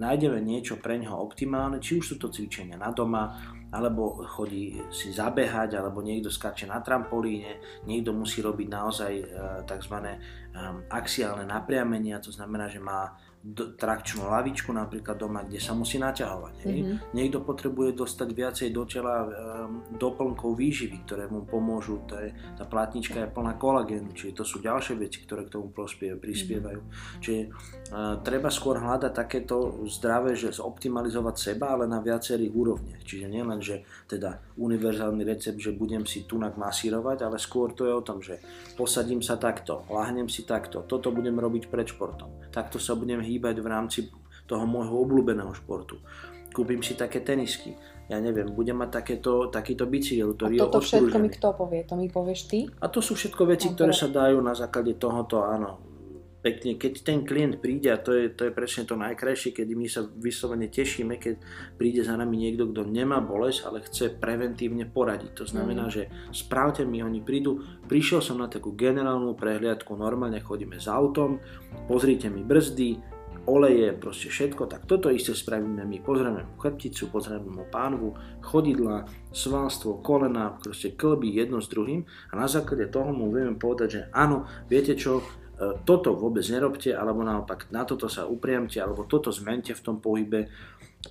nájdeme 0.00 0.40
niečo 0.40 0.80
pre 0.80 0.96
neho 0.96 1.20
optimálne, 1.20 1.76
či 1.76 2.00
už 2.00 2.04
sú 2.04 2.16
to 2.16 2.32
cvičenia 2.32 2.80
na 2.80 2.96
doma, 2.96 3.36
alebo 3.68 4.24
chodí 4.24 4.78
si 4.88 5.12
zabehať, 5.12 5.76
alebo 5.76 6.00
niekto 6.00 6.32
skáče 6.32 6.64
na 6.64 6.80
trampolíne, 6.80 7.60
niekto 7.84 8.16
musí 8.16 8.40
robiť 8.40 8.68
naozaj 8.72 9.12
e, 9.12 9.24
tzv. 9.68 9.96
E, 10.00 10.16
axiálne 10.88 11.44
napriamenia, 11.44 12.22
to 12.22 12.32
znamená, 12.32 12.72
že 12.72 12.80
má 12.80 13.12
trakčnú 13.54 14.26
lavičku 14.26 14.74
napríklad 14.74 15.14
doma, 15.14 15.46
kde 15.46 15.62
sa 15.62 15.70
musí 15.70 16.02
naťahovať. 16.02 16.54
Hej. 16.66 16.78
Mm-hmm. 16.82 16.96
Niekto 17.14 17.38
potrebuje 17.46 17.94
dostať 17.94 18.28
viacej 18.34 18.68
do 18.74 18.82
tela 18.82 19.22
um, 19.22 19.30
doplnkov 19.94 20.58
výživy, 20.58 21.06
ktoré 21.06 21.30
mu 21.30 21.46
pomôžu. 21.46 22.02
Tá, 22.10 22.26
tá 22.58 22.64
platnička 22.66 23.22
je 23.22 23.30
plná 23.30 23.54
kolagénu, 23.54 24.10
čiže 24.18 24.42
to 24.42 24.44
sú 24.44 24.58
ďalšie 24.58 24.98
veci, 24.98 25.22
ktoré 25.22 25.46
k 25.46 25.54
tomu 25.54 25.70
prospievajú, 25.70 26.18
prispievajú. 26.18 26.80
Mm-hmm. 26.82 27.20
Čiže 27.22 27.40
uh, 27.46 28.18
treba 28.26 28.50
skôr 28.50 28.82
hľadať 28.82 29.12
takéto 29.14 29.86
zdravé, 29.86 30.34
že 30.34 30.50
zoptimalizovať 30.50 31.36
seba, 31.38 31.78
ale 31.78 31.86
na 31.86 32.02
viacerých 32.02 32.50
úrovniach. 32.50 33.02
Čiže 33.06 33.30
nielen, 33.30 33.62
že 33.62 33.86
teda 34.10 34.42
univerzálny 34.58 35.22
recept, 35.22 35.62
že 35.62 35.70
budem 35.70 36.02
si 36.02 36.26
tunak 36.26 36.58
masírovať, 36.58 37.22
ale 37.22 37.38
skôr 37.38 37.70
to 37.78 37.86
je 37.86 37.94
o 37.94 38.02
tom, 38.02 38.18
že 38.18 38.42
posadím 38.74 39.22
sa 39.22 39.38
takto, 39.38 39.86
lahnem 39.86 40.26
si 40.26 40.42
takto, 40.42 40.82
toto 40.82 41.14
budem 41.14 41.36
robiť 41.38 41.68
pred 41.70 41.86
športom, 41.86 42.50
takto 42.50 42.80
sa 42.80 42.96
budem 42.96 43.20
hýbať 43.20 43.35
hýbať 43.36 43.60
v 43.60 43.68
rámci 43.68 43.98
toho 44.48 44.64
môjho 44.64 44.96
obľúbeného 45.04 45.52
športu. 45.52 46.00
Kúpim 46.56 46.80
si 46.80 46.96
také 46.96 47.20
tenisky, 47.20 47.76
ja 48.06 48.22
neviem, 48.22 48.48
budem 48.54 48.78
mať 48.78 49.02
takéto, 49.02 49.50
takýto 49.50 49.84
bicykel, 49.90 50.32
ktorý 50.32 50.56
a 50.56 50.70
toto 50.70 50.78
je 50.78 50.86
všetko 50.88 51.16
mi 51.18 51.28
kto 51.28 51.48
povie? 51.58 51.80
To 51.84 51.94
mi 51.98 52.06
povieš 52.06 52.40
ty? 52.46 52.58
A 52.78 52.86
to 52.86 53.02
sú 53.02 53.18
všetko 53.18 53.42
veci, 53.50 53.74
ktoré 53.74 53.90
sa 53.90 54.06
dajú 54.06 54.38
na 54.38 54.54
základe 54.54 54.94
tohoto, 54.94 55.42
áno, 55.42 55.82
pekne, 56.46 56.78
keď 56.78 56.92
ten 57.02 57.26
klient 57.26 57.58
príde, 57.58 57.90
a 57.90 57.98
to 57.98 58.14
je, 58.14 58.30
to 58.30 58.46
je 58.46 58.54
presne 58.54 58.86
to 58.86 58.94
najkrajšie, 58.94 59.50
kedy 59.50 59.74
my 59.74 59.90
sa 59.90 60.06
vyslovene 60.06 60.70
tešíme, 60.70 61.18
keď 61.18 61.42
príde 61.74 62.06
za 62.06 62.14
nami 62.14 62.38
niekto, 62.38 62.70
kto 62.70 62.86
nemá 62.86 63.18
bolesť, 63.18 63.66
ale 63.66 63.82
chce 63.82 64.14
preventívne 64.14 64.86
poradiť. 64.86 65.42
To 65.42 65.44
znamená, 65.50 65.90
mm. 65.90 65.92
že 65.92 66.02
spravte 66.30 66.86
mi, 66.86 67.02
oni 67.02 67.26
prídu, 67.26 67.58
prišiel 67.90 68.22
som 68.22 68.38
na 68.38 68.46
takú 68.46 68.78
generálnu 68.78 69.34
prehliadku, 69.34 69.98
normálne 69.98 70.38
chodíme 70.38 70.78
s 70.78 70.86
autom, 70.86 71.42
pozrite 71.90 72.30
mi 72.30 72.46
brzdy, 72.46 73.15
oleje, 73.46 73.94
proste 73.94 74.28
všetko, 74.28 74.66
tak 74.66 74.84
toto 74.84 75.08
isté 75.08 75.32
spravíme 75.32 75.86
my. 75.86 75.98
Pozrieme 76.02 76.42
mu 76.42 76.54
chrbticu, 76.58 77.08
pozrieme 77.08 77.46
mu 77.46 77.64
pánvu, 77.70 78.12
chodidla, 78.42 79.06
svalstvo, 79.30 80.02
kolena, 80.02 80.58
proste 80.58 80.92
klby 80.98 81.30
jedno 81.30 81.62
s 81.62 81.70
druhým 81.70 82.02
a 82.04 82.32
na 82.34 82.50
základe 82.50 82.90
toho 82.90 83.14
mu 83.14 83.30
vieme 83.30 83.54
povedať, 83.54 83.88
že 83.88 84.02
áno, 84.10 84.44
viete 84.66 84.98
čo, 84.98 85.22
e, 85.22 85.24
toto 85.86 86.18
vôbec 86.18 86.42
nerobte, 86.50 86.90
alebo 86.90 87.22
naopak 87.22 87.70
na 87.70 87.86
toto 87.86 88.10
sa 88.10 88.26
upriamte, 88.26 88.82
alebo 88.82 89.06
toto 89.06 89.30
zmente 89.30 89.72
v 89.72 89.84
tom 89.84 90.02
pohybe, 90.02 90.50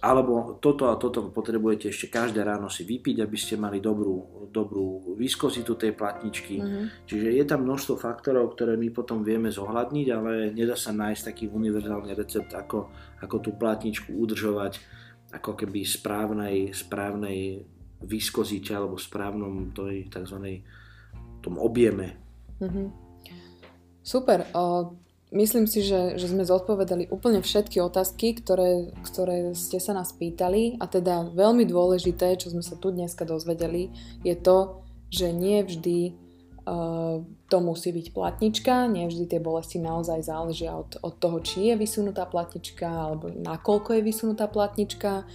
alebo 0.02 0.60
toto 0.60 0.92
a 0.92 1.00
toto 1.00 1.30
potrebujete 1.32 1.92
ešte 1.94 2.12
každé 2.12 2.44
ráno 2.44 2.68
si 2.68 2.84
vypiť, 2.84 3.24
aby 3.24 3.38
ste 3.40 3.56
mali 3.56 3.80
dobrú, 3.80 4.48
dobrú 4.50 5.16
viskozitu 5.16 5.78
tej 5.78 5.96
platničky. 5.96 6.60
Mm-hmm. 6.60 6.86
Čiže 7.08 7.28
je 7.32 7.44
tam 7.48 7.64
množstvo 7.64 7.96
faktorov, 7.96 8.56
ktoré 8.58 8.76
my 8.76 8.90
potom 8.92 9.24
vieme 9.24 9.54
zohľadniť, 9.54 10.08
ale 10.12 10.52
nedá 10.52 10.74
sa 10.74 10.92
nájsť 10.92 11.22
taký 11.32 11.46
univerzálny 11.48 12.12
recept, 12.18 12.52
ako, 12.52 12.92
ako 13.22 13.36
tú 13.40 13.52
platničku 13.56 14.12
udržovať 14.12 14.82
ako 15.36 15.52
keby 15.54 15.84
správnej, 15.84 16.72
správnej 16.72 17.64
viskozite 18.04 18.76
alebo 18.76 19.00
správnom 19.00 19.72
tej 19.72 20.12
tzv. 20.12 20.64
tom 21.40 21.56
objeme. 21.62 22.18
Mm-hmm. 22.60 22.88
Super. 24.06 24.50
Uh 24.52 25.05
Myslím 25.36 25.68
si, 25.68 25.84
že, 25.84 26.16
že 26.16 26.32
sme 26.32 26.48
zodpovedali 26.48 27.12
úplne 27.12 27.44
všetky 27.44 27.84
otázky, 27.84 28.40
ktoré, 28.40 28.96
ktoré 29.04 29.52
ste 29.52 29.84
sa 29.84 29.92
nás 29.92 30.16
pýtali 30.16 30.80
a 30.80 30.88
teda 30.88 31.28
veľmi 31.36 31.68
dôležité, 31.68 32.40
čo 32.40 32.56
sme 32.56 32.64
sa 32.64 32.80
tu 32.80 32.96
dneska 32.96 33.28
dozvedeli, 33.28 33.92
je 34.24 34.32
to, 34.40 34.80
že 35.12 35.36
nie 35.36 35.60
vždy 35.60 36.16
uh, 36.64 37.20
to 37.52 37.58
musí 37.60 37.92
byť 37.92 38.16
platnička, 38.16 38.88
nie 38.88 39.12
vždy 39.12 39.28
tie 39.28 39.44
bolesti 39.44 39.76
naozaj 39.84 40.24
záležia 40.24 40.72
od, 40.72 41.04
od 41.04 41.20
toho, 41.20 41.44
či 41.44 41.68
je 41.68 41.76
vysunutá 41.76 42.24
platnička 42.24 42.88
alebo 42.88 43.28
nakoľko 43.28 44.00
je 44.00 44.02
vysunutá 44.08 44.48
platnička. 44.48 45.28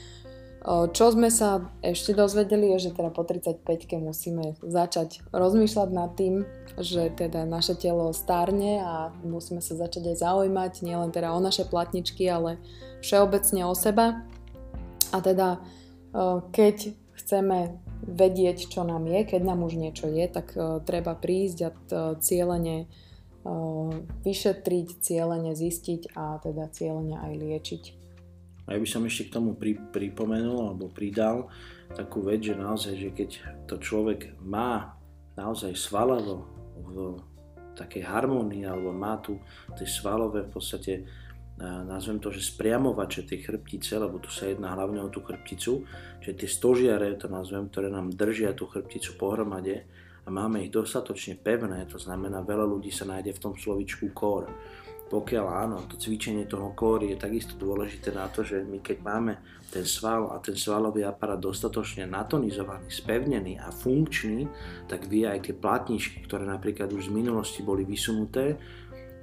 Čo 0.68 1.16
sme 1.16 1.32
sa 1.32 1.72
ešte 1.80 2.12
dozvedeli 2.12 2.76
je, 2.76 2.88
že 2.88 2.90
teda 2.92 3.08
po 3.08 3.24
35-ke 3.24 3.96
musíme 3.96 4.60
začať 4.60 5.24
rozmýšľať 5.32 5.88
nad 5.88 6.12
tým, 6.12 6.44
že 6.76 7.08
teda 7.16 7.48
naše 7.48 7.72
telo 7.80 8.12
stárne 8.12 8.84
a 8.84 9.08
musíme 9.24 9.64
sa 9.64 9.72
začať 9.72 10.12
aj 10.12 10.20
zaujímať 10.20 10.84
nielen 10.84 11.16
teda 11.16 11.32
o 11.32 11.40
naše 11.40 11.64
platničky, 11.64 12.28
ale 12.28 12.60
všeobecne 13.00 13.64
o 13.64 13.72
seba. 13.72 14.20
A 15.16 15.24
teda 15.24 15.64
keď 16.52 16.92
chceme 17.16 17.80
vedieť, 18.04 18.68
čo 18.68 18.84
nám 18.84 19.08
je, 19.08 19.24
keď 19.24 19.40
nám 19.40 19.64
už 19.64 19.80
niečo 19.80 20.12
je, 20.12 20.28
tak 20.28 20.52
treba 20.84 21.16
prísť 21.16 21.58
a 21.64 21.70
cieľene 22.20 22.84
vyšetriť, 24.28 24.88
cieľene 25.00 25.56
zistiť 25.56 26.12
a 26.12 26.36
teda 26.44 26.68
cieľene 26.68 27.16
aj 27.16 27.32
liečiť. 27.32 27.84
A 28.70 28.78
ja 28.78 28.78
by 28.78 28.86
som 28.86 29.02
ešte 29.02 29.26
k 29.26 29.34
tomu 29.34 29.58
pri, 29.58 29.74
pripomenul 29.90 30.70
alebo 30.70 30.86
pridal 30.86 31.50
takú 31.90 32.22
vec, 32.22 32.46
že 32.46 32.54
naozaj, 32.54 32.94
že 32.94 33.10
keď 33.10 33.30
to 33.66 33.82
človek 33.82 34.38
má 34.46 34.94
naozaj 35.34 35.74
svalavo 35.74 36.46
v 36.78 37.18
takej 37.74 38.06
harmonii 38.06 38.62
alebo 38.62 38.94
má 38.94 39.18
tu 39.18 39.42
tie 39.74 39.90
svalové 39.90 40.46
v 40.46 40.52
podstate 40.54 40.92
nazvem 41.60 42.16
to, 42.16 42.32
že 42.32 42.56
spriamovače 42.56 43.28
tej 43.28 43.44
chrbtice, 43.44 44.00
lebo 44.00 44.16
tu 44.16 44.32
sa 44.32 44.48
jedná 44.48 44.72
hlavne 44.72 45.04
o 45.04 45.12
tú 45.12 45.20
chrbticu, 45.20 45.84
že 46.24 46.32
tie 46.32 46.48
stožiare, 46.48 47.20
to 47.20 47.28
nazvem, 47.28 47.68
ktoré 47.68 47.92
nám 47.92 48.16
držia 48.16 48.56
tú 48.56 48.64
chrbticu 48.64 49.20
pohromade 49.20 49.84
a 50.24 50.28
máme 50.32 50.64
ich 50.64 50.72
dostatočne 50.72 51.36
pevné, 51.36 51.84
to 51.84 52.00
znamená, 52.00 52.40
veľa 52.40 52.64
ľudí 52.64 52.88
sa 52.88 53.04
nájde 53.04 53.36
v 53.36 53.42
tom 53.44 53.52
slovičku 53.60 54.08
core 54.16 54.48
pokiaľ 55.10 55.46
áno, 55.66 55.76
to 55.90 55.98
cvičenie 55.98 56.46
toho 56.46 56.70
kóry 56.70 57.10
je 57.10 57.18
takisto 57.18 57.58
dôležité 57.58 58.14
na 58.14 58.30
to, 58.30 58.46
že 58.46 58.62
my 58.62 58.78
keď 58.78 58.98
máme 59.02 59.32
ten 59.70 59.82
sval 59.82 60.30
a 60.30 60.38
ten 60.38 60.54
svalový 60.54 61.02
aparát 61.02 61.38
dostatočne 61.38 62.06
natonizovaný, 62.06 62.86
spevnený 62.86 63.58
a 63.58 63.74
funkčný, 63.74 64.46
tak 64.86 65.10
vie 65.10 65.26
aj 65.26 65.50
tie 65.50 65.54
platničky, 65.58 66.22
ktoré 66.22 66.46
napríklad 66.46 66.94
už 66.94 67.10
z 67.10 67.14
minulosti 67.14 67.66
boli 67.66 67.82
vysunuté, 67.82 68.54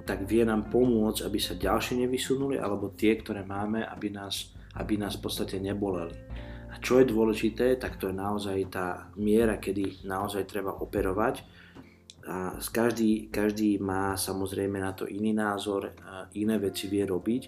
tak 0.04 0.24
vie 0.28 0.44
nám 0.44 0.68
pomôcť, 0.68 1.24
aby 1.24 1.36
sa 1.40 1.56
ďalšie 1.56 2.04
nevysunuli, 2.04 2.56
alebo 2.56 2.92
tie, 2.92 3.16
ktoré 3.16 3.44
máme, 3.44 3.84
aby 3.84 4.12
nás, 4.12 4.52
aby 4.76 4.96
nás 4.96 5.16
v 5.20 5.24
podstate 5.28 5.60
neboleli. 5.60 6.16
A 6.68 6.80
čo 6.80 7.00
je 7.00 7.08
dôležité, 7.08 7.80
tak 7.80 7.96
to 7.96 8.12
je 8.12 8.16
naozaj 8.16 8.56
tá 8.72 9.08
miera, 9.16 9.56
kedy 9.56 10.04
naozaj 10.04 10.48
treba 10.48 10.76
operovať, 10.80 11.44
a 12.28 12.60
každý, 12.60 13.32
každý 13.32 13.80
má 13.80 14.12
samozrejme 14.12 14.76
na 14.76 14.92
to 14.92 15.08
iný 15.08 15.32
názor, 15.32 15.96
a 16.04 16.28
iné 16.36 16.60
veci 16.60 16.84
vie 16.92 17.08
robiť. 17.08 17.42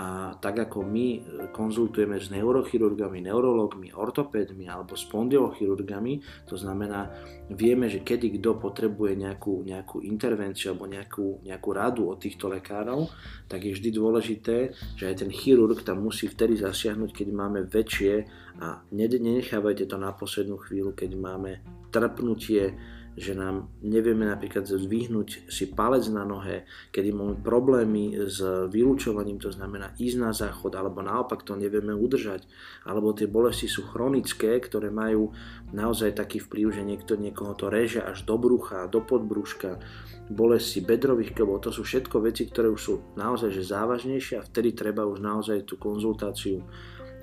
A 0.00 0.32
tak 0.40 0.56
ako 0.64 0.80
my 0.80 1.06
konzultujeme 1.52 2.16
s 2.16 2.32
neurochirurgami, 2.32 3.20
neurologmi, 3.20 3.92
ortopédmi 3.92 4.64
alebo 4.64 4.96
spondylochirurgami, 4.96 6.46
to 6.48 6.56
znamená, 6.56 7.12
vieme, 7.52 7.84
že 7.84 8.00
kedy 8.00 8.40
kto 8.40 8.56
potrebuje 8.56 9.20
nejakú, 9.20 9.60
nejakú 9.60 10.00
intervenciu 10.00 10.72
alebo 10.72 10.88
nejakú, 10.88 11.44
nejakú 11.44 11.68
radu 11.76 12.08
od 12.08 12.16
týchto 12.16 12.48
lekárov, 12.48 13.12
tak 13.44 13.60
je 13.60 13.76
vždy 13.76 13.90
dôležité, 13.92 14.56
že 14.96 15.04
aj 15.04 15.20
ten 15.20 15.28
chirurg 15.28 15.84
tam 15.84 16.00
musí 16.00 16.32
vtedy 16.32 16.56
zasiahnuť, 16.56 17.10
keď 17.12 17.28
máme 17.36 17.68
väčšie. 17.68 18.24
A 18.64 18.80
nenechávajte 18.88 19.84
to 19.84 20.00
na 20.00 20.16
poslednú 20.16 20.56
chvíľu, 20.64 20.96
keď 20.96 21.12
máme 21.12 21.60
trpnutie, 21.92 22.72
že 23.18 23.34
nám 23.34 23.68
nevieme 23.82 24.22
napríklad 24.22 24.70
zdvihnúť 24.70 25.50
si 25.50 25.70
palec 25.74 26.06
na 26.08 26.22
nohe, 26.22 26.62
kedy 26.94 27.10
máme 27.10 27.36
problémy 27.42 28.14
s 28.30 28.38
vylúčovaním, 28.70 29.42
to 29.42 29.50
znamená 29.50 29.92
ísť 29.98 30.16
na 30.18 30.30
záchod, 30.30 30.78
alebo 30.78 31.02
naopak 31.02 31.42
to 31.42 31.58
nevieme 31.58 31.90
udržať, 31.90 32.46
alebo 32.86 33.10
tie 33.10 33.26
bolesti 33.26 33.66
sú 33.66 33.82
chronické, 33.90 34.54
ktoré 34.62 34.94
majú 34.94 35.34
naozaj 35.74 36.14
taký 36.14 36.38
vplyv, 36.38 36.66
že 36.70 36.82
niekto 36.86 37.18
niekoho 37.18 37.58
to 37.58 37.66
reže 37.66 37.98
až 37.98 38.22
do 38.22 38.38
brucha, 38.38 38.86
do 38.86 39.02
podbrúška, 39.02 39.82
bolesti 40.30 40.78
bedrových 40.78 41.34
klbov, 41.34 41.66
to 41.66 41.74
sú 41.74 41.82
všetko 41.82 42.22
veci, 42.22 42.46
ktoré 42.46 42.70
už 42.70 42.80
sú 42.80 42.94
naozaj 43.18 43.50
že 43.50 43.66
závažnejšie 43.66 44.38
a 44.38 44.46
vtedy 44.46 44.78
treba 44.78 45.02
už 45.02 45.18
naozaj 45.18 45.66
tú 45.66 45.74
konzultáciu 45.74 46.62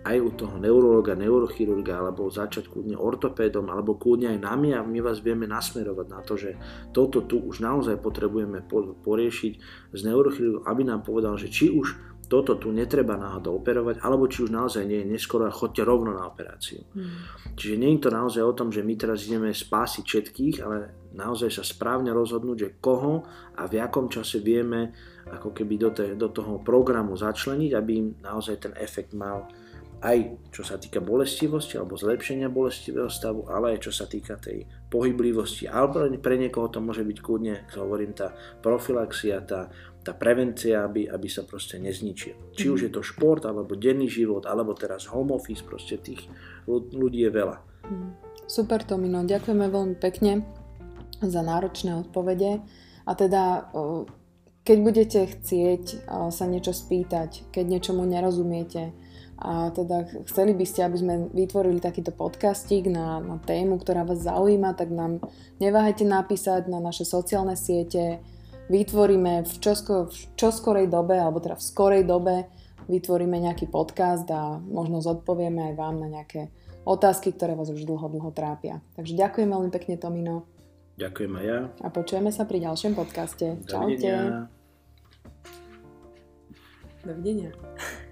aj 0.08 0.18
u 0.24 0.32
toho 0.32 0.56
neurologa, 0.56 1.20
neurochirurga, 1.20 2.00
alebo 2.00 2.32
začať 2.32 2.72
kľudne 2.72 2.96
ortopédom, 2.96 3.68
alebo 3.68 4.00
kľudne 4.00 4.36
aj 4.36 4.40
nami 4.40 4.72
a 4.72 4.80
my 4.82 5.00
vás 5.04 5.20
vieme 5.20 5.44
nasmerovať 5.44 6.08
na 6.08 6.20
to, 6.24 6.40
že 6.40 6.56
toto 6.96 7.28
tu 7.28 7.44
už 7.44 7.60
naozaj 7.60 8.00
potrebujeme 8.00 8.64
poriešiť 9.04 9.54
s 9.92 10.00
neurochirurgom, 10.08 10.64
aby 10.64 10.82
nám 10.88 11.04
povedal, 11.04 11.36
že 11.36 11.52
či 11.52 11.68
už 11.76 12.18
toto 12.28 12.60
tu 12.60 12.76
netreba 12.76 13.16
náhodou 13.16 13.64
operovať, 13.64 14.04
alebo 14.04 14.28
či 14.28 14.44
už 14.44 14.52
naozaj 14.52 14.84
nie 14.84 15.00
je 15.04 15.12
neskoro 15.16 15.48
a 15.48 15.56
chodte 15.56 15.80
rovno 15.80 16.12
na 16.12 16.28
operáciu. 16.28 16.84
Hmm. 16.92 17.24
Čiže 17.56 17.80
nie 17.80 17.96
je 17.96 18.04
to 18.04 18.10
naozaj 18.12 18.44
o 18.44 18.54
tom, 18.54 18.68
že 18.68 18.84
my 18.84 18.94
teraz 19.00 19.24
ideme 19.24 19.56
spásiť 19.56 20.04
všetkých, 20.04 20.56
ale 20.60 21.08
naozaj 21.16 21.50
sa 21.56 21.64
správne 21.64 22.12
rozhodnúť, 22.12 22.58
že 22.60 22.76
koho 22.84 23.24
a 23.56 23.64
v 23.66 23.80
akom 23.80 24.12
čase 24.12 24.44
vieme 24.44 24.92
ako 25.32 25.56
keby 25.56 25.76
do, 25.80 25.90
te, 25.96 26.06
do 26.20 26.28
toho 26.28 26.60
programu 26.60 27.16
začleniť, 27.16 27.72
aby 27.72 27.92
im 27.96 28.08
naozaj 28.20 28.56
ten 28.60 28.74
efekt 28.76 29.16
mal 29.16 29.48
aj 29.98 30.38
čo 30.54 30.62
sa 30.62 30.78
týka 30.78 31.02
bolestivosti 31.02 31.74
alebo 31.78 31.98
zlepšenia 31.98 32.54
bolestivého 32.54 33.10
stavu, 33.10 33.50
ale 33.50 33.78
aj 33.78 33.90
čo 33.90 33.92
sa 33.94 34.06
týka 34.06 34.38
tej 34.38 34.70
pohyblivosti. 34.94 35.66
Alebo 35.66 36.06
pre 36.22 36.38
niekoho 36.38 36.70
to 36.70 36.78
môže 36.78 37.02
byť 37.02 37.18
kľudne, 37.18 37.66
hovorím, 37.74 38.14
tá 38.14 38.38
profilaxia, 38.62 39.42
tá, 39.42 39.74
tá 40.06 40.14
prevencia, 40.14 40.86
aby, 40.86 41.10
aby 41.10 41.28
sa 41.28 41.50
proste 41.50 41.82
nezničil. 41.82 42.54
Či 42.54 42.66
už 42.70 42.80
je 42.88 42.92
to 42.94 43.02
šport, 43.02 43.42
alebo 43.50 43.74
denný 43.74 44.06
život, 44.06 44.46
alebo 44.46 44.78
teraz 44.78 45.10
home 45.10 45.34
office, 45.34 45.66
proste 45.66 45.98
tých 45.98 46.30
ľudí 46.70 47.26
je 47.26 47.32
veľa. 47.34 47.58
Mhm. 47.90 48.10
Super 48.48 48.80
Tomino, 48.88 49.28
ďakujeme 49.28 49.68
veľmi 49.68 49.96
pekne 50.00 50.46
za 51.20 51.42
náročné 51.44 52.00
odpovede. 52.06 52.64
A 53.04 53.12
teda, 53.12 53.68
keď 54.64 54.78
budete 54.80 55.20
chcieť 55.28 56.08
sa 56.32 56.46
niečo 56.48 56.72
spýtať, 56.72 57.52
keď 57.52 57.66
niečomu 57.68 58.08
nerozumiete, 58.08 58.96
a 59.38 59.70
teda 59.70 60.26
chceli 60.26 60.58
by 60.58 60.66
ste, 60.66 60.82
aby 60.82 60.98
sme 60.98 61.14
vytvorili 61.30 61.78
takýto 61.78 62.10
podcastík 62.10 62.90
na, 62.90 63.22
na 63.22 63.38
tému, 63.38 63.78
ktorá 63.78 64.02
vás 64.02 64.26
zaujíma, 64.26 64.74
tak 64.74 64.90
nám 64.90 65.22
neváhajte 65.62 66.10
napísať 66.10 66.66
na 66.66 66.82
naše 66.82 67.06
sociálne 67.06 67.54
siete. 67.54 68.18
Vytvoríme 68.68 69.46
v, 69.46 69.54
čosko, 69.62 70.10
v 70.10 70.18
čoskorej 70.34 70.90
dobe, 70.90 71.22
alebo 71.22 71.38
teda 71.38 71.54
v 71.54 71.64
skorej 71.64 72.04
dobe, 72.04 72.50
vytvoríme 72.90 73.38
nejaký 73.38 73.70
podcast 73.70 74.26
a 74.34 74.58
možno 74.58 75.06
zodpovieme 75.06 75.72
aj 75.72 75.74
vám 75.78 75.96
na 76.02 76.08
nejaké 76.10 76.50
otázky, 76.88 77.36
ktoré 77.36 77.54
vás 77.54 77.70
už 77.70 77.86
dlho, 77.86 78.10
dlho 78.10 78.32
trápia. 78.34 78.82
Takže 78.98 79.14
ďakujem 79.14 79.50
veľmi 79.54 79.70
pekne, 79.70 80.02
Tomino. 80.02 80.50
Ďakujem 80.98 81.32
aj 81.38 81.46
ja. 81.46 81.60
A 81.86 81.88
počujeme 81.94 82.34
sa 82.34 82.50
pri 82.50 82.66
ďalšom 82.66 82.98
podcaste. 82.98 83.62
Dovidenia. 83.70 84.50
Čaute. 84.50 84.56
Dovidenia. 87.06 88.07